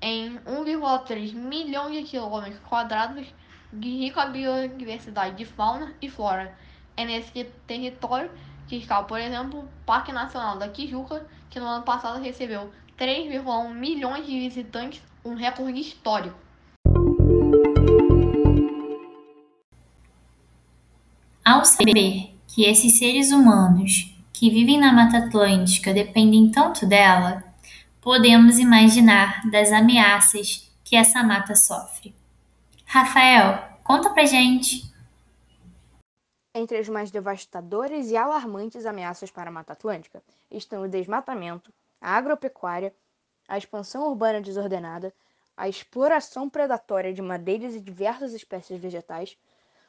em 0.00 0.38
1,3 0.38 1.34
milhões 1.34 1.92
de 1.92 2.02
quilômetros 2.04 2.58
quadrados 2.60 3.26
de 3.70 3.88
rica 3.98 4.24
biodiversidade 4.26 5.36
de 5.36 5.44
fauna 5.44 5.94
e 6.00 6.08
flora. 6.08 6.56
É 6.96 7.04
nesse 7.04 7.44
território 7.66 8.30
que 8.66 8.76
está, 8.76 9.02
por 9.02 9.20
exemplo, 9.20 9.60
o 9.60 9.84
Parque 9.84 10.10
Nacional 10.10 10.56
da 10.56 10.68
Tijuca, 10.68 11.26
que 11.50 11.60
no 11.60 11.66
ano 11.66 11.84
passado 11.84 12.22
recebeu 12.22 12.72
3,1 12.98 13.74
milhões 13.74 14.24
de 14.24 14.38
visitantes, 14.38 15.02
um 15.24 15.34
recorde 15.34 15.80
histórico. 15.80 16.38
Ao 21.44 21.64
saber 21.64 22.34
que 22.46 22.64
esses 22.64 22.98
seres 22.98 23.32
humanos 23.32 24.14
que 24.32 24.48
vivem 24.48 24.78
na 24.78 24.92
Mata 24.92 25.18
Atlântica 25.18 25.92
dependem 25.92 26.50
tanto 26.50 26.86
dela, 26.86 27.42
podemos 28.00 28.58
imaginar 28.58 29.42
das 29.50 29.72
ameaças 29.72 30.72
que 30.84 30.94
essa 30.94 31.22
mata 31.22 31.56
sofre. 31.56 32.14
Rafael, 32.86 33.58
conta 33.82 34.10
pra 34.10 34.24
gente. 34.24 34.84
Entre 36.54 36.78
as 36.78 36.88
mais 36.88 37.10
devastadoras 37.10 38.10
e 38.10 38.16
alarmantes 38.16 38.86
ameaças 38.86 39.30
para 39.32 39.50
a 39.50 39.52
Mata 39.52 39.72
Atlântica 39.72 40.22
estão 40.48 40.82
o 40.82 40.88
desmatamento, 40.88 41.72
a 42.04 42.18
agropecuária, 42.18 42.94
a 43.48 43.56
expansão 43.56 44.06
urbana 44.06 44.38
desordenada, 44.38 45.10
a 45.56 45.70
exploração 45.70 46.50
predatória 46.50 47.14
de 47.14 47.22
madeiras 47.22 47.74
e 47.74 47.80
diversas 47.80 48.34
espécies 48.34 48.78
vegetais, 48.78 49.38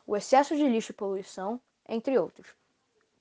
o 0.07 0.15
excesso 0.15 0.55
de 0.55 0.65
lixo 0.65 0.93
e 0.93 0.95
poluição, 0.95 1.59
entre 1.89 2.17
outros. 2.17 2.55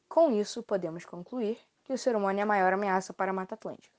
Com 0.09 0.31
isso, 0.31 0.63
podemos 0.63 1.05
concluir 1.05 1.59
que 1.83 1.93
o 1.93 1.99
ser 1.99 2.15
humano 2.15 2.39
é 2.39 2.43
a 2.43 2.47
maior 2.47 2.73
ameaça 2.73 3.13
para 3.13 3.33
a 3.33 3.35
Mata 3.35 3.57
Atlântica. 3.57 3.93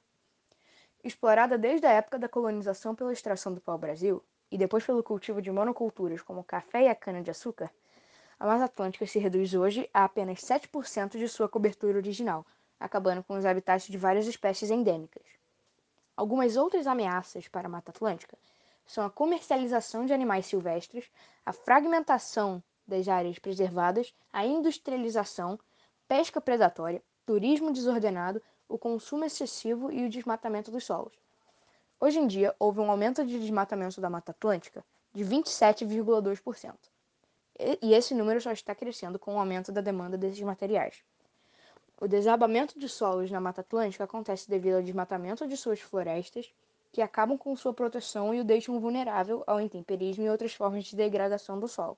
Explorada 1.03 1.57
desde 1.57 1.85
a 1.85 1.91
época 1.91 2.17
da 2.17 2.29
colonização 2.29 2.95
pela 2.95 3.11
extração 3.11 3.53
do 3.53 3.59
pau-brasil 3.59 4.23
e 4.49 4.57
depois 4.57 4.85
pelo 4.85 5.03
cultivo 5.03 5.41
de 5.41 5.51
monoculturas 5.51 6.21
como 6.21 6.39
o 6.39 6.43
café 6.43 6.83
e 6.83 6.87
a 6.87 6.95
cana-de-açúcar, 6.95 7.69
a 8.39 8.47
Mata 8.47 8.63
Atlântica 8.63 9.05
se 9.05 9.19
reduz 9.19 9.53
hoje 9.53 9.89
a 9.93 10.05
apenas 10.05 10.39
7% 10.39 11.17
de 11.17 11.27
sua 11.27 11.49
cobertura 11.49 11.97
original, 11.97 12.45
acabando 12.79 13.23
com 13.23 13.37
os 13.37 13.45
habitats 13.45 13.87
de 13.87 13.97
várias 13.97 14.27
espécies 14.27 14.69
endêmicas. 14.69 15.23
Algumas 16.15 16.55
outras 16.55 16.87
ameaças 16.87 17.47
para 17.47 17.67
a 17.67 17.69
Mata 17.69 17.91
Atlântica 17.91 18.37
são 18.85 19.05
a 19.05 19.09
comercialização 19.09 20.05
de 20.05 20.13
animais 20.13 20.45
silvestres, 20.45 21.09
a 21.45 21.51
fragmentação 21.51 22.63
das 22.87 23.07
áreas 23.07 23.39
preservadas, 23.39 24.13
a 24.31 24.45
industrialização 24.45 25.59
pesca 26.07 26.39
predatória, 26.39 27.01
turismo 27.25 27.71
desordenado, 27.71 28.41
o 28.69 28.77
consumo 28.77 29.25
excessivo 29.25 29.91
e 29.91 30.05
o 30.05 30.09
desmatamento 30.09 30.71
dos 30.71 30.83
solos. 30.83 31.13
Hoje 31.99 32.19
em 32.19 32.27
dia, 32.27 32.55
houve 32.59 32.79
um 32.79 32.91
aumento 32.91 33.25
de 33.25 33.39
desmatamento 33.39 33.99
da 33.99 34.09
Mata 34.09 34.31
Atlântica 34.31 34.85
de 35.13 35.23
27,2%. 35.23 36.75
E 37.81 37.93
esse 37.93 38.13
número 38.13 38.41
só 38.41 38.51
está 38.51 38.75
crescendo 38.75 39.17
com 39.17 39.35
o 39.35 39.39
aumento 39.39 39.71
da 39.71 39.81
demanda 39.81 40.17
desses 40.17 40.41
materiais. 40.41 41.03
O 41.97 42.09
desabamento 42.09 42.77
de 42.77 42.89
solos 42.89 43.31
na 43.31 43.39
Mata 43.39 43.61
Atlântica 43.61 44.03
acontece 44.03 44.49
devido 44.49 44.75
ao 44.75 44.83
desmatamento 44.83 45.47
de 45.47 45.55
suas 45.55 45.79
florestas, 45.79 46.53
que 46.91 47.01
acabam 47.01 47.37
com 47.37 47.55
sua 47.55 47.73
proteção 47.73 48.33
e 48.33 48.41
o 48.41 48.43
deixam 48.43 48.79
vulnerável 48.79 49.43
ao 49.47 49.61
intemperismo 49.61 50.25
e 50.25 50.29
outras 50.29 50.53
formas 50.53 50.83
de 50.83 50.95
degradação 50.95 51.57
do 51.57 51.69
solo. 51.69 51.97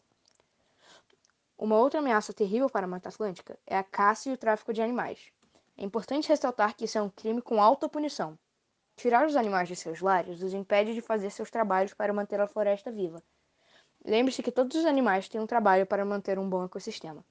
Uma 1.58 1.78
outra 1.78 2.00
ameaça 2.00 2.32
terrível 2.32 2.70
para 2.70 2.86
a 2.86 2.90
Mata 2.90 3.10
Atlântica 3.10 3.58
é 3.66 3.76
a 3.76 3.84
caça 3.84 4.30
e 4.30 4.34
o 4.34 4.38
tráfico 4.38 4.72
de 4.72 4.84
animais. 4.84 5.32
É 5.76 5.84
importante 5.84 6.30
ressaltar 6.30 6.76
que 6.76 6.86
isso 6.86 7.00
é 7.00 7.02
um 7.02 7.10
crime 7.10 7.42
com 7.42 7.60
alta 7.60 7.90
punição. 7.90 8.38
Tirar 8.96 9.26
os 9.26 9.36
animais 9.36 9.68
de 9.68 9.76
seus 9.76 10.00
lares 10.00 10.44
os 10.44 10.54
impede 10.54 10.94
de 10.94 11.02
fazer 11.02 11.32
seus 11.32 11.50
trabalhos 11.50 11.96
para 11.96 12.14
manter 12.14 12.40
a 12.40 12.48
floresta 12.48 12.92
viva. 12.92 13.24
Lembre-se 14.06 14.44
que 14.44 14.52
todos 14.52 14.78
os 14.78 14.86
animais 14.86 15.28
têm 15.28 15.42
um 15.42 15.48
trabalho 15.48 15.88
para 15.88 16.06
manter 16.06 16.38
um 16.38 16.48
bom 16.48 16.64
ecossistema. 16.64 17.26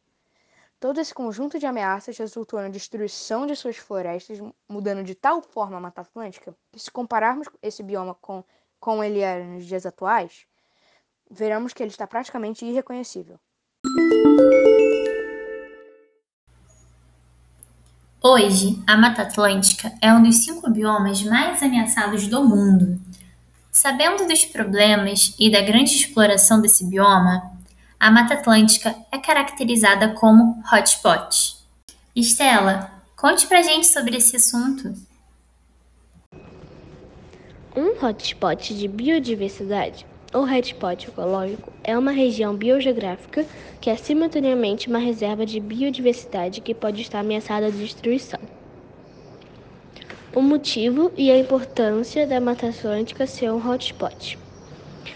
Todo 0.78 1.00
esse 1.00 1.14
conjunto 1.14 1.58
de 1.58 1.64
ameaças 1.64 2.18
resultou 2.18 2.60
na 2.60 2.68
destruição 2.68 3.46
de 3.46 3.56
suas 3.56 3.78
florestas, 3.78 4.38
mudando 4.68 5.02
de 5.02 5.14
tal 5.14 5.40
forma 5.40 5.78
a 5.78 5.80
Mata 5.80 6.02
Atlântica 6.02 6.54
que, 6.70 6.78
se 6.78 6.90
compararmos 6.90 7.48
esse 7.62 7.82
bioma 7.82 8.14
com 8.14 8.44
como 8.78 9.02
ele 9.02 9.20
era 9.20 9.42
nos 9.42 9.64
dias 9.64 9.86
atuais, 9.86 10.44
veremos 11.30 11.72
que 11.72 11.82
ele 11.82 11.90
está 11.90 12.06
praticamente 12.06 12.66
irreconhecível. 12.66 13.40
Hoje, 18.22 18.82
a 18.86 18.98
Mata 18.98 19.22
Atlântica 19.22 19.90
é 20.02 20.12
um 20.12 20.22
dos 20.22 20.44
cinco 20.44 20.70
biomas 20.70 21.22
mais 21.22 21.62
ameaçados 21.62 22.28
do 22.28 22.44
mundo. 22.44 23.00
Sabendo 23.72 24.26
dos 24.26 24.44
problemas 24.44 25.34
e 25.38 25.50
da 25.50 25.62
grande 25.62 25.96
exploração 25.96 26.60
desse 26.60 26.84
bioma, 26.84 27.55
a 27.98 28.10
Mata 28.10 28.34
Atlântica 28.34 28.94
é 29.10 29.18
caracterizada 29.18 30.10
como 30.14 30.62
hotspot. 30.70 31.56
Estela, 32.14 32.90
conte 33.16 33.46
pra 33.46 33.62
gente 33.62 33.86
sobre 33.86 34.18
esse 34.18 34.36
assunto. 34.36 34.94
Um 37.74 38.04
hotspot 38.04 38.74
de 38.74 38.86
biodiversidade, 38.86 40.06
ou 40.32 40.44
hotspot 40.44 41.08
ecológico, 41.08 41.72
é 41.82 41.98
uma 41.98 42.10
região 42.10 42.54
biogeográfica 42.54 43.46
que 43.80 43.88
é 43.88 43.96
simultaneamente 43.96 44.88
uma 44.88 44.98
reserva 44.98 45.46
de 45.46 45.58
biodiversidade 45.58 46.60
que 46.60 46.74
pode 46.74 47.00
estar 47.00 47.20
ameaçada 47.20 47.72
de 47.72 47.78
destruição. 47.78 48.40
O 50.34 50.42
motivo 50.42 51.10
e 51.16 51.30
a 51.30 51.38
importância 51.38 52.26
da 52.26 52.38
Mata 52.40 52.68
Atlântica 52.68 53.26
ser 53.26 53.50
um 53.50 53.70
hotspot. 53.70 54.38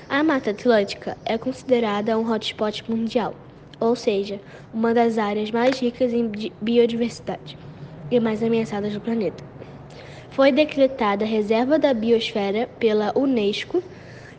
A 0.08 0.22
Mata 0.22 0.50
Atlântica 0.50 1.16
é 1.24 1.36
considerada 1.38 2.18
um 2.18 2.30
hotspot 2.30 2.84
mundial, 2.88 3.34
ou 3.78 3.96
seja, 3.96 4.38
uma 4.72 4.92
das 4.92 5.16
áreas 5.18 5.50
mais 5.50 5.78
ricas 5.78 6.12
em 6.12 6.30
biodiversidade 6.60 7.56
e 8.10 8.20
mais 8.20 8.42
ameaçadas 8.42 8.92
do 8.92 9.00
planeta. 9.00 9.42
Foi 10.30 10.52
decretada 10.52 11.24
Reserva 11.24 11.78
da 11.78 11.94
Biosfera 11.94 12.68
pela 12.78 13.16
Unesco 13.16 13.82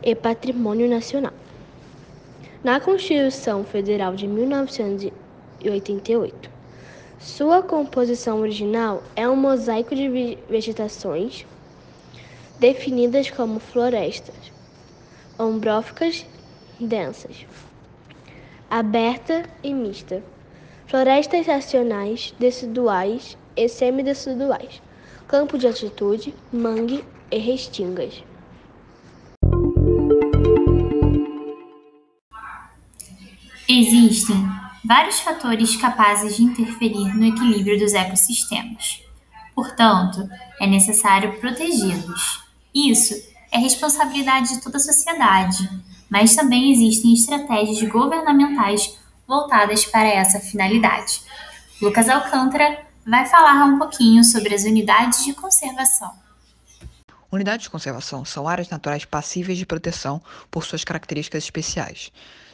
e 0.02 0.14
Patrimônio 0.14 0.88
Nacional. 0.88 1.32
Na 2.62 2.78
Constituição 2.80 3.64
Federal 3.64 4.14
de 4.14 4.28
1988, 4.28 6.50
sua 7.18 7.62
composição 7.62 8.40
original 8.40 9.02
é 9.16 9.28
um 9.28 9.36
mosaico 9.36 9.94
de 9.94 10.38
vegetações 10.48 11.44
definidas 12.58 13.30
como 13.30 13.58
florestas 13.58 14.52
ombróficas 15.38 16.26
densas, 16.78 17.46
aberta 18.70 19.48
e 19.62 19.72
mista, 19.72 20.22
florestas 20.86 21.46
racionais, 21.46 22.34
deciduais 22.38 23.36
e 23.56 23.68
semideciduais, 23.68 24.82
campo 25.26 25.56
de 25.56 25.66
altitude, 25.66 26.34
mangue 26.52 27.04
e 27.30 27.38
restingas. 27.38 28.22
Existem 33.68 34.36
vários 34.84 35.20
fatores 35.20 35.76
capazes 35.76 36.36
de 36.36 36.42
interferir 36.42 37.14
no 37.16 37.24
equilíbrio 37.24 37.78
dos 37.78 37.94
ecossistemas. 37.94 39.02
Portanto, 39.54 40.28
é 40.60 40.66
necessário 40.66 41.38
protegê-los. 41.40 42.42
Isso 42.74 43.31
é 43.52 43.58
responsabilidade 43.58 44.54
de 44.54 44.62
toda 44.62 44.78
a 44.78 44.80
sociedade, 44.80 45.68
mas 46.10 46.34
também 46.34 46.72
existem 46.72 47.12
estratégias 47.12 47.82
governamentais 47.90 48.98
voltadas 49.28 49.84
para 49.84 50.08
essa 50.08 50.40
finalidade. 50.40 51.20
Lucas 51.80 52.08
Alcântara 52.08 52.84
vai 53.06 53.26
falar 53.26 53.64
um 53.66 53.78
pouquinho 53.78 54.24
sobre 54.24 54.54
as 54.54 54.64
unidades 54.64 55.24
de 55.24 55.34
conservação. 55.34 56.12
Unidades 57.30 57.64
de 57.64 57.70
conservação 57.70 58.24
são 58.24 58.46
áreas 58.48 58.68
naturais 58.68 59.04
passíveis 59.04 59.58
de 59.58 59.66
proteção 59.66 60.20
por 60.50 60.64
suas 60.64 60.84
características 60.84 61.44
especiais. 61.44 62.12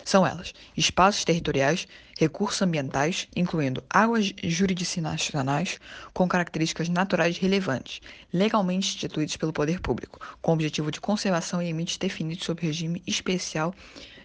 São 0.08 0.26
elas 0.26 0.54
espaços 0.74 1.22
territoriais, 1.22 1.86
recursos 2.18 2.62
ambientais, 2.62 3.28
incluindo 3.36 3.84
águas 3.90 4.32
jurisdicionais 4.42 5.78
com 6.14 6.26
características 6.26 6.88
naturais 6.88 7.36
relevantes, 7.36 8.00
legalmente 8.32 8.88
instituídos 8.88 9.36
pelo 9.36 9.52
poder 9.52 9.80
público, 9.80 10.18
com 10.40 10.54
objetivo 10.54 10.90
de 10.90 10.98
conservação 10.98 11.60
e 11.60 11.66
limites 11.66 11.98
definidos 11.98 12.46
sob 12.46 12.62
regime 12.62 13.02
especial 13.06 13.74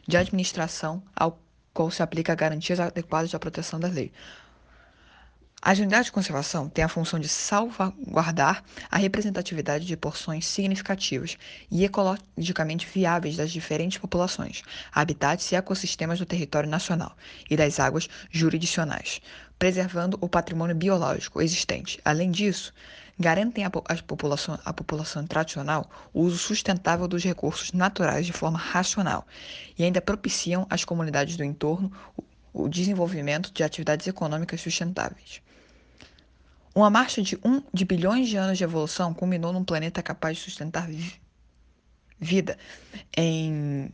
de 0.08 0.16
administração 0.16 1.04
ao 1.14 1.38
qual 1.74 1.92
se 1.92 2.02
aplica 2.02 2.34
garantias 2.34 2.80
adequadas 2.80 3.32
da 3.32 3.40
proteção 3.40 3.78
da 3.78 3.90
lei, 3.90 4.10
as 5.66 5.80
unidades 5.80 6.08
de 6.08 6.12
conservação 6.12 6.68
têm 6.68 6.84
a 6.84 6.90
função 6.90 7.18
de 7.18 7.30
salvaguardar 7.30 8.66
a 8.92 8.98
representatividade 8.98 9.86
de 9.86 9.96
porções 9.96 10.46
significativas 10.46 11.38
e 11.72 11.86
ecologicamente 11.86 12.86
viáveis 12.86 13.38
das 13.38 13.50
diferentes 13.50 13.98
populações, 13.98 14.62
habitats 14.92 15.50
e 15.54 15.56
ecossistemas 15.56 16.20
do 16.20 16.26
território 16.26 16.70
nacional 16.70 17.16
e 17.50 17.56
das 17.56 17.80
águas 17.80 18.10
jurisdicionais, 18.30 19.22
preservando 19.58 20.18
o 20.20 20.28
patrimônio 20.28 20.76
biológico 20.76 21.42
existente. 21.42 21.98
Além 22.04 22.30
disso, 22.30 22.74
garantem 23.18 23.64
à 23.64 23.70
população, 23.70 24.60
à 24.66 24.74
população 24.74 25.26
tradicional 25.26 25.90
o 26.14 26.24
uso 26.24 26.40
sustentável 26.40 27.08
dos 27.08 27.24
recursos 27.24 27.72
naturais 27.72 28.26
de 28.26 28.34
forma 28.34 28.60
racional 28.60 29.26
e 29.80 29.84
ainda 29.86 30.02
propiciam 30.02 30.68
às 30.70 30.84
comunidades 30.84 31.38
do 31.38 31.44
entorno 31.46 31.90
o 32.52 32.68
desenvolvimento 32.68 33.50
de 33.54 33.64
atividades 33.64 34.08
econômicas 34.08 34.60
sustentáveis. 34.60 35.42
Uma 36.76 36.90
marcha 36.90 37.22
de 37.22 37.38
um 37.44 37.62
de 37.74 37.86
bilhões 37.86 38.28
de 38.28 38.38
anos 38.38 38.58
de 38.58 38.64
evolução 38.64 39.14
culminou 39.14 39.54
num 39.54 39.64
planeta 39.64 40.02
capaz 40.02 40.38
de 40.38 40.44
sustentar 40.44 40.88
vi 40.88 41.22
vida 42.20 42.58
em 43.16 43.94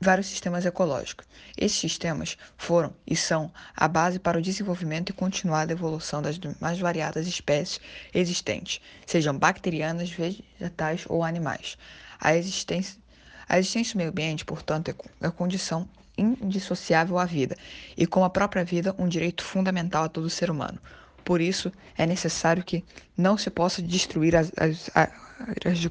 vários 0.00 0.26
sistemas 0.26 0.64
ecológicos. 0.64 1.26
Esses 1.56 1.78
sistemas 1.78 2.36
foram 2.56 2.94
e 3.06 3.16
são 3.16 3.52
a 3.74 3.88
base 3.88 4.18
para 4.18 4.38
o 4.38 4.42
desenvolvimento 4.42 5.10
e 5.10 5.12
continuada 5.12 5.72
evolução 5.72 6.22
das 6.22 6.38
mais 6.60 6.78
variadas 6.78 7.26
espécies 7.26 7.80
existentes, 8.14 8.80
sejam 9.06 9.36
bacterianas, 9.36 10.10
vegetais 10.10 11.04
ou 11.08 11.24
animais. 11.24 11.76
A 12.20 12.36
existência, 12.36 13.00
a 13.48 13.58
existência 13.58 13.94
do 13.94 13.98
meio 13.98 14.10
ambiente, 14.10 14.44
portanto, 14.44 14.90
é, 14.90 15.26
é 15.26 15.30
condição 15.30 15.88
indissociável 16.16 17.18
à 17.18 17.24
vida 17.24 17.56
e, 17.96 18.06
como 18.06 18.24
a 18.24 18.30
própria 18.30 18.64
vida, 18.64 18.94
um 18.98 19.08
direito 19.08 19.44
fundamental 19.44 20.04
a 20.04 20.08
todo 20.08 20.30
ser 20.30 20.50
humano. 20.50 20.78
Por 21.24 21.40
isso, 21.40 21.72
é 21.98 22.06
necessário 22.06 22.62
que 22.62 22.84
não 23.16 23.36
se 23.36 23.50
possa 23.50 23.82
destruir 23.82 24.36
as, 24.36 24.52
as, 24.56 24.90
as, 24.94 25.78
de 25.78 25.90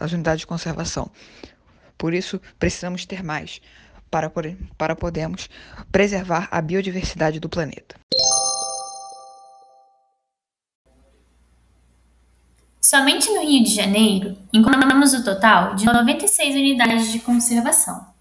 as 0.00 0.12
unidades 0.12 0.40
de 0.40 0.46
conservação. 0.46 1.10
Por 1.96 2.12
isso, 2.12 2.40
precisamos 2.58 3.06
ter 3.06 3.22
mais 3.22 3.60
para, 4.10 4.30
para 4.76 4.96
podermos 4.96 5.48
preservar 5.90 6.48
a 6.50 6.60
biodiversidade 6.60 7.40
do 7.40 7.48
planeta. 7.48 7.96
Somente 12.80 13.30
no 13.30 13.40
Rio 13.40 13.64
de 13.64 13.74
Janeiro, 13.74 14.36
encontramos 14.52 15.14
o 15.14 15.24
total 15.24 15.74
de 15.76 15.86
96 15.86 16.54
unidades 16.56 17.10
de 17.10 17.20
conservação. 17.20 18.11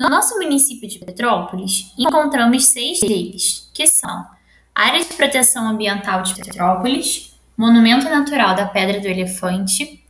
No 0.00 0.08
nosso 0.08 0.38
município 0.38 0.88
de 0.88 0.98
Petrópolis, 0.98 1.92
encontramos 1.98 2.68
seis 2.68 3.00
deles, 3.00 3.70
que 3.74 3.86
são 3.86 4.26
Área 4.74 5.04
de 5.04 5.12
Proteção 5.12 5.68
Ambiental 5.68 6.22
de 6.22 6.34
Petrópolis, 6.36 7.38
Monumento 7.54 8.08
Natural 8.08 8.54
da 8.54 8.64
Pedra 8.64 8.98
do 8.98 9.06
Elefante, 9.06 10.02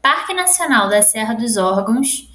Parque 0.00 0.32
Nacional 0.32 0.88
da 0.88 1.02
Serra 1.02 1.34
dos 1.34 1.58
Órgãos, 1.58 2.34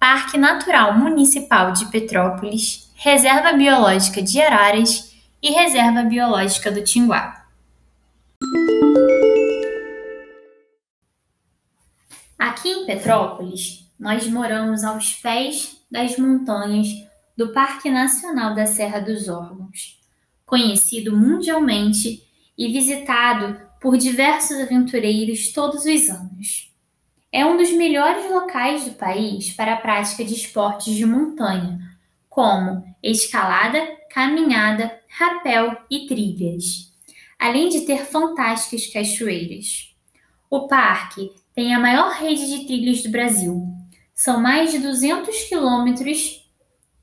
Parque 0.00 0.38
Natural 0.38 0.94
Municipal 0.94 1.72
de 1.72 1.84
Petrópolis, 1.90 2.90
Reserva 2.94 3.52
Biológica 3.52 4.22
de 4.22 4.40
Araras 4.40 5.14
e 5.42 5.50
Reserva 5.52 6.04
Biológica 6.04 6.70
do 6.70 6.82
Tinguá. 6.82 7.44
Aqui 12.38 12.70
em 12.70 12.86
Petrópolis, 12.86 13.85
nós 13.98 14.26
moramos 14.28 14.84
aos 14.84 15.14
pés 15.14 15.80
das 15.90 16.16
montanhas 16.18 16.88
do 17.36 17.52
Parque 17.52 17.90
Nacional 17.90 18.54
da 18.54 18.66
Serra 18.66 19.00
dos 19.00 19.28
Órgãos, 19.28 20.00
conhecido 20.44 21.16
mundialmente 21.16 22.22
e 22.56 22.72
visitado 22.72 23.60
por 23.80 23.96
diversos 23.96 24.58
aventureiros 24.58 25.52
todos 25.52 25.84
os 25.84 26.08
anos. 26.08 26.72
É 27.30 27.44
um 27.44 27.56
dos 27.56 27.70
melhores 27.72 28.30
locais 28.30 28.84
do 28.84 28.92
país 28.92 29.50
para 29.52 29.74
a 29.74 29.76
prática 29.76 30.24
de 30.24 30.34
esportes 30.34 30.94
de 30.94 31.04
montanha, 31.04 31.78
como 32.28 32.84
escalada, 33.02 33.78
caminhada, 34.10 34.98
rapel 35.08 35.76
e 35.90 36.06
trilhas. 36.06 36.94
além 37.38 37.68
de 37.68 37.82
ter 37.82 38.06
fantásticas 38.06 38.86
cachoeiras. 38.86 39.94
O 40.48 40.66
parque 40.66 41.30
tem 41.54 41.74
a 41.74 41.78
maior 41.78 42.12
rede 42.12 42.46
de 42.46 42.66
trilhos 42.66 43.02
do 43.02 43.10
Brasil. 43.10 43.75
São 44.16 44.40
mais 44.40 44.70
de 44.70 44.78
200 44.78 45.44
quilômetros 45.44 46.42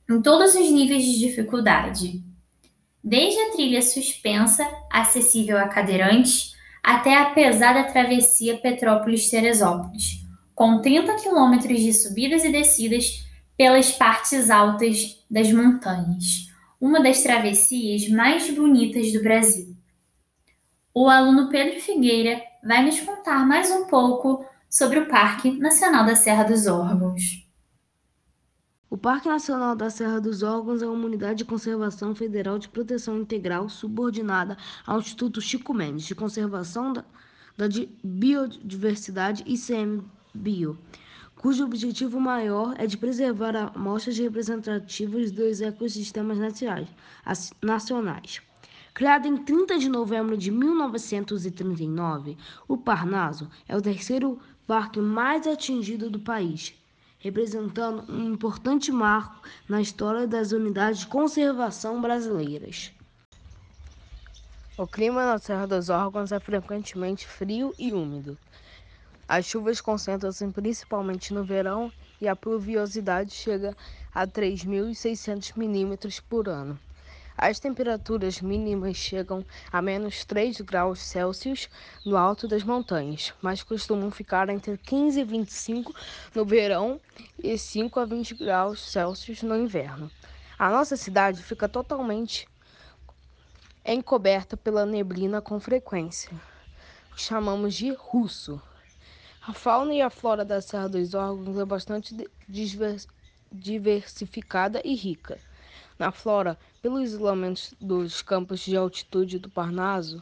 em 0.09 0.19
todos 0.19 0.55
os 0.55 0.67
níveis 0.71 1.05
de 1.05 1.19
dificuldade. 1.19 2.23
Desde 3.03 3.39
a 3.39 3.51
trilha 3.51 3.83
suspensa, 3.83 4.67
acessível 4.91 5.59
a 5.59 5.67
cadeirantes, 5.67 6.55
até 6.83 7.15
a 7.15 7.29
pesada 7.29 7.83
travessia 7.83 8.57
Petrópolis-Teresópolis, 8.57 10.25
com 10.55 10.81
30 10.81 11.15
quilômetros 11.17 11.79
de 11.81 11.93
subidas 11.93 12.43
e 12.43 12.51
descidas 12.51 13.23
pelas 13.55 13.91
partes 13.91 14.49
altas 14.49 15.23
das 15.29 15.53
montanhas, 15.53 16.51
uma 16.81 16.99
das 16.99 17.21
travessias 17.21 18.09
mais 18.09 18.49
bonitas 18.49 19.13
do 19.13 19.21
Brasil. 19.21 19.75
O 20.91 21.07
aluno 21.07 21.47
Pedro 21.47 21.79
Figueira 21.79 22.41
vai 22.63 22.83
nos 22.83 22.99
contar 22.99 23.45
mais 23.45 23.69
um 23.69 23.85
pouco 23.85 24.43
sobre 24.73 24.97
o 24.97 25.05
Parque 25.05 25.51
Nacional 25.51 26.03
da 26.03 26.15
Serra 26.15 26.43
dos 26.45 26.65
Órgãos. 26.65 27.47
O 28.89 28.97
Parque 28.97 29.29
Nacional 29.29 29.75
da 29.75 29.87
Serra 29.91 30.19
dos 30.19 30.41
Órgãos 30.41 30.81
é 30.81 30.87
uma 30.87 31.05
unidade 31.05 31.37
de 31.37 31.45
conservação 31.45 32.15
federal 32.15 32.57
de 32.57 32.67
proteção 32.67 33.19
integral 33.19 33.69
subordinada 33.69 34.57
ao 34.83 34.97
Instituto 34.97 35.39
Chico 35.39 35.75
Mendes 35.75 36.05
de 36.05 36.15
Conservação 36.15 36.91
da, 36.91 37.05
da 37.55 37.65
Biodiversidade 38.03 39.43
ICMBio, 39.45 40.75
cujo 41.35 41.65
objetivo 41.65 42.19
maior 42.19 42.73
é 42.75 42.87
de 42.87 42.97
preservar 42.97 43.55
amostras 43.75 44.17
representativas 44.17 45.31
dos 45.31 45.61
ecossistemas 45.61 46.39
nacionais. 47.61 48.41
Criado 48.93 49.27
em 49.27 49.35
30 49.35 49.79
de 49.79 49.89
novembro 49.89 50.37
de 50.37 50.51
1939, 50.51 52.37
o 52.67 52.77
Parnaso 52.77 53.49
é 53.67 53.75
o 53.75 53.81
terceiro 53.81 54.39
parque 54.67 54.99
mais 54.99 55.45
atingido 55.45 56.09
do 56.09 56.19
país, 56.19 56.73
representando 57.19 58.11
um 58.11 58.33
importante 58.33 58.91
marco 58.91 59.47
na 59.67 59.81
história 59.81 60.27
das 60.27 60.51
unidades 60.51 61.01
de 61.01 61.07
conservação 61.07 62.01
brasileiras. 62.01 62.91
O 64.77 64.87
clima 64.87 65.25
na 65.25 65.37
Serra 65.37 65.67
dos 65.67 65.89
Órgãos 65.89 66.31
é 66.31 66.39
frequentemente 66.39 67.27
frio 67.27 67.73
e 67.77 67.91
úmido. 67.91 68.37
As 69.27 69.45
chuvas 69.45 69.79
concentram-se 69.79 70.47
principalmente 70.47 71.33
no 71.33 71.43
verão 71.43 71.91
e 72.19 72.27
a 72.27 72.35
pluviosidade 72.35 73.31
chega 73.33 73.75
a 74.13 74.25
3.600 74.25 75.55
milímetros 75.55 76.19
por 76.19 76.49
ano. 76.49 76.79
As 77.37 77.59
temperaturas 77.59 78.41
mínimas 78.41 78.95
chegam 78.95 79.45
a 79.71 79.81
menos 79.81 80.23
3 80.23 80.61
graus 80.61 80.99
Celsius 80.99 81.67
no 82.05 82.15
alto 82.15 82.47
das 82.47 82.63
montanhas, 82.63 83.33
mas 83.41 83.63
costumam 83.63 84.11
ficar 84.11 84.49
entre 84.49 84.77
15 84.77 85.19
e 85.19 85.23
25 85.23 85.93
no 86.35 86.45
verão 86.45 87.01
e 87.37 87.57
5 87.57 87.99
a 87.99 88.05
20 88.05 88.35
graus 88.35 88.91
Celsius 88.91 89.41
no 89.41 89.57
inverno. 89.57 90.11
A 90.59 90.69
nossa 90.69 90.95
cidade 90.95 91.41
fica 91.41 91.67
totalmente 91.67 92.47
encoberta 93.83 94.55
pela 94.55 94.85
neblina 94.85 95.41
com 95.41 95.59
frequência. 95.59 96.31
Chamamos 97.15 97.73
de 97.73 97.91
russo. 97.93 98.61
A 99.45 99.53
fauna 99.53 99.93
e 99.93 100.01
a 100.01 100.09
flora 100.09 100.45
da 100.45 100.61
Serra 100.61 100.87
dos 100.87 101.13
Órgãos 101.13 101.57
é 101.57 101.65
bastante 101.65 102.15
diversificada 103.51 104.81
e 104.85 104.95
rica. 104.95 105.37
Na 105.97 106.11
flora, 106.11 106.57
pelo 106.81 107.01
isolamento 107.01 107.75
dos 107.79 108.21
campos 108.21 108.61
de 108.61 108.75
altitude 108.75 109.39
do 109.39 109.49
Parnaso, 109.49 110.21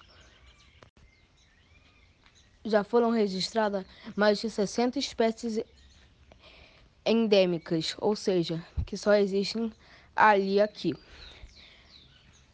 já 2.63 2.83
foram 2.83 3.09
registradas 3.09 3.85
mais 4.15 4.39
de 4.39 4.49
60 4.49 4.99
espécies 4.99 5.63
endêmicas, 7.05 7.95
ou 7.97 8.15
seja, 8.15 8.63
que 8.85 8.95
só 8.95 9.13
existem 9.15 9.71
ali 10.15 10.55
e 10.55 10.61
aqui. 10.61 10.93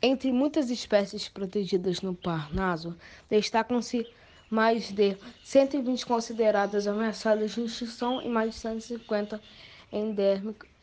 Entre 0.01 0.31
muitas 0.31 0.69
espécies 0.69 1.27
protegidas 1.27 2.01
no 2.01 2.13
Parnaso, 2.13 2.95
destacam-se 3.29 4.07
mais 4.49 4.91
de 4.91 5.17
120 5.43 6.05
consideradas 6.05 6.87
ameaçadas 6.87 7.51
de 7.51 7.61
extinção 7.61 8.21
e 8.21 8.29
mais 8.29 8.53
de 8.53 8.59
150 8.59 9.41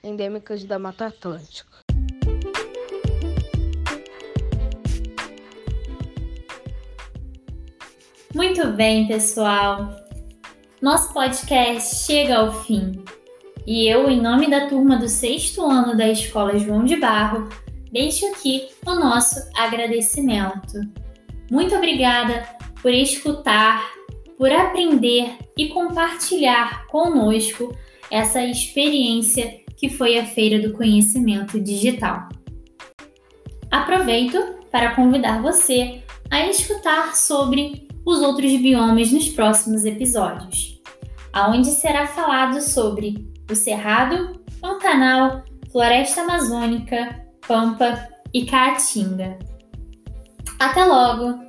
endêmicas 0.03 0.65
da 0.65 0.79
Mata 0.79 1.07
Atlântica. 1.07 1.84
Muito 8.35 8.67
bem, 8.73 9.07
pessoal. 9.07 9.95
Nosso 10.83 11.15
podcast 11.15 12.05
chega 12.05 12.37
ao 12.37 12.65
fim. 12.65 13.05
E 13.65 13.87
eu, 13.87 14.11
em 14.11 14.21
nome 14.21 14.51
da 14.51 14.67
turma 14.67 14.97
do 14.97 15.09
sexto 15.09 15.65
ano 15.65 15.97
da 15.97 16.09
Escola 16.09 16.59
João 16.59 16.85
de 16.85 16.97
Barro, 16.97 17.49
deixo 17.93 18.27
aqui 18.27 18.67
o 18.85 18.97
nosso 18.97 19.37
agradecimento. 19.57 20.81
Muito 21.49 21.77
obrigada 21.77 22.45
por 22.83 22.93
escutar, 22.93 23.89
por 24.37 24.51
aprender 24.51 25.39
e 25.57 25.69
compartilhar 25.69 26.89
conosco 26.89 27.73
essa 28.11 28.45
experiência 28.45 29.61
que 29.77 29.89
foi 29.89 30.19
a 30.19 30.27
Feira 30.27 30.59
do 30.59 30.77
Conhecimento 30.77 31.61
Digital. 31.61 32.29
Aproveito 33.71 34.57
para 34.73 34.97
convidar 34.97 35.41
você 35.41 36.03
a 36.29 36.49
escutar 36.49 37.15
sobre 37.15 37.84
os 38.05 38.21
outros 38.21 38.53
biomas 38.57 39.11
nos 39.11 39.29
próximos 39.29 39.85
episódios, 39.85 40.81
aonde 41.33 41.69
será 41.71 42.07
falado 42.07 42.61
sobre 42.61 43.27
o 43.51 43.55
Cerrado, 43.55 44.41
Pantanal, 44.61 45.45
Floresta 45.71 46.23
Amazônica, 46.23 47.25
Pampa 47.47 48.09
e 48.33 48.45
Caatinga. 48.45 49.39
Até 50.59 50.85
logo! 50.85 51.44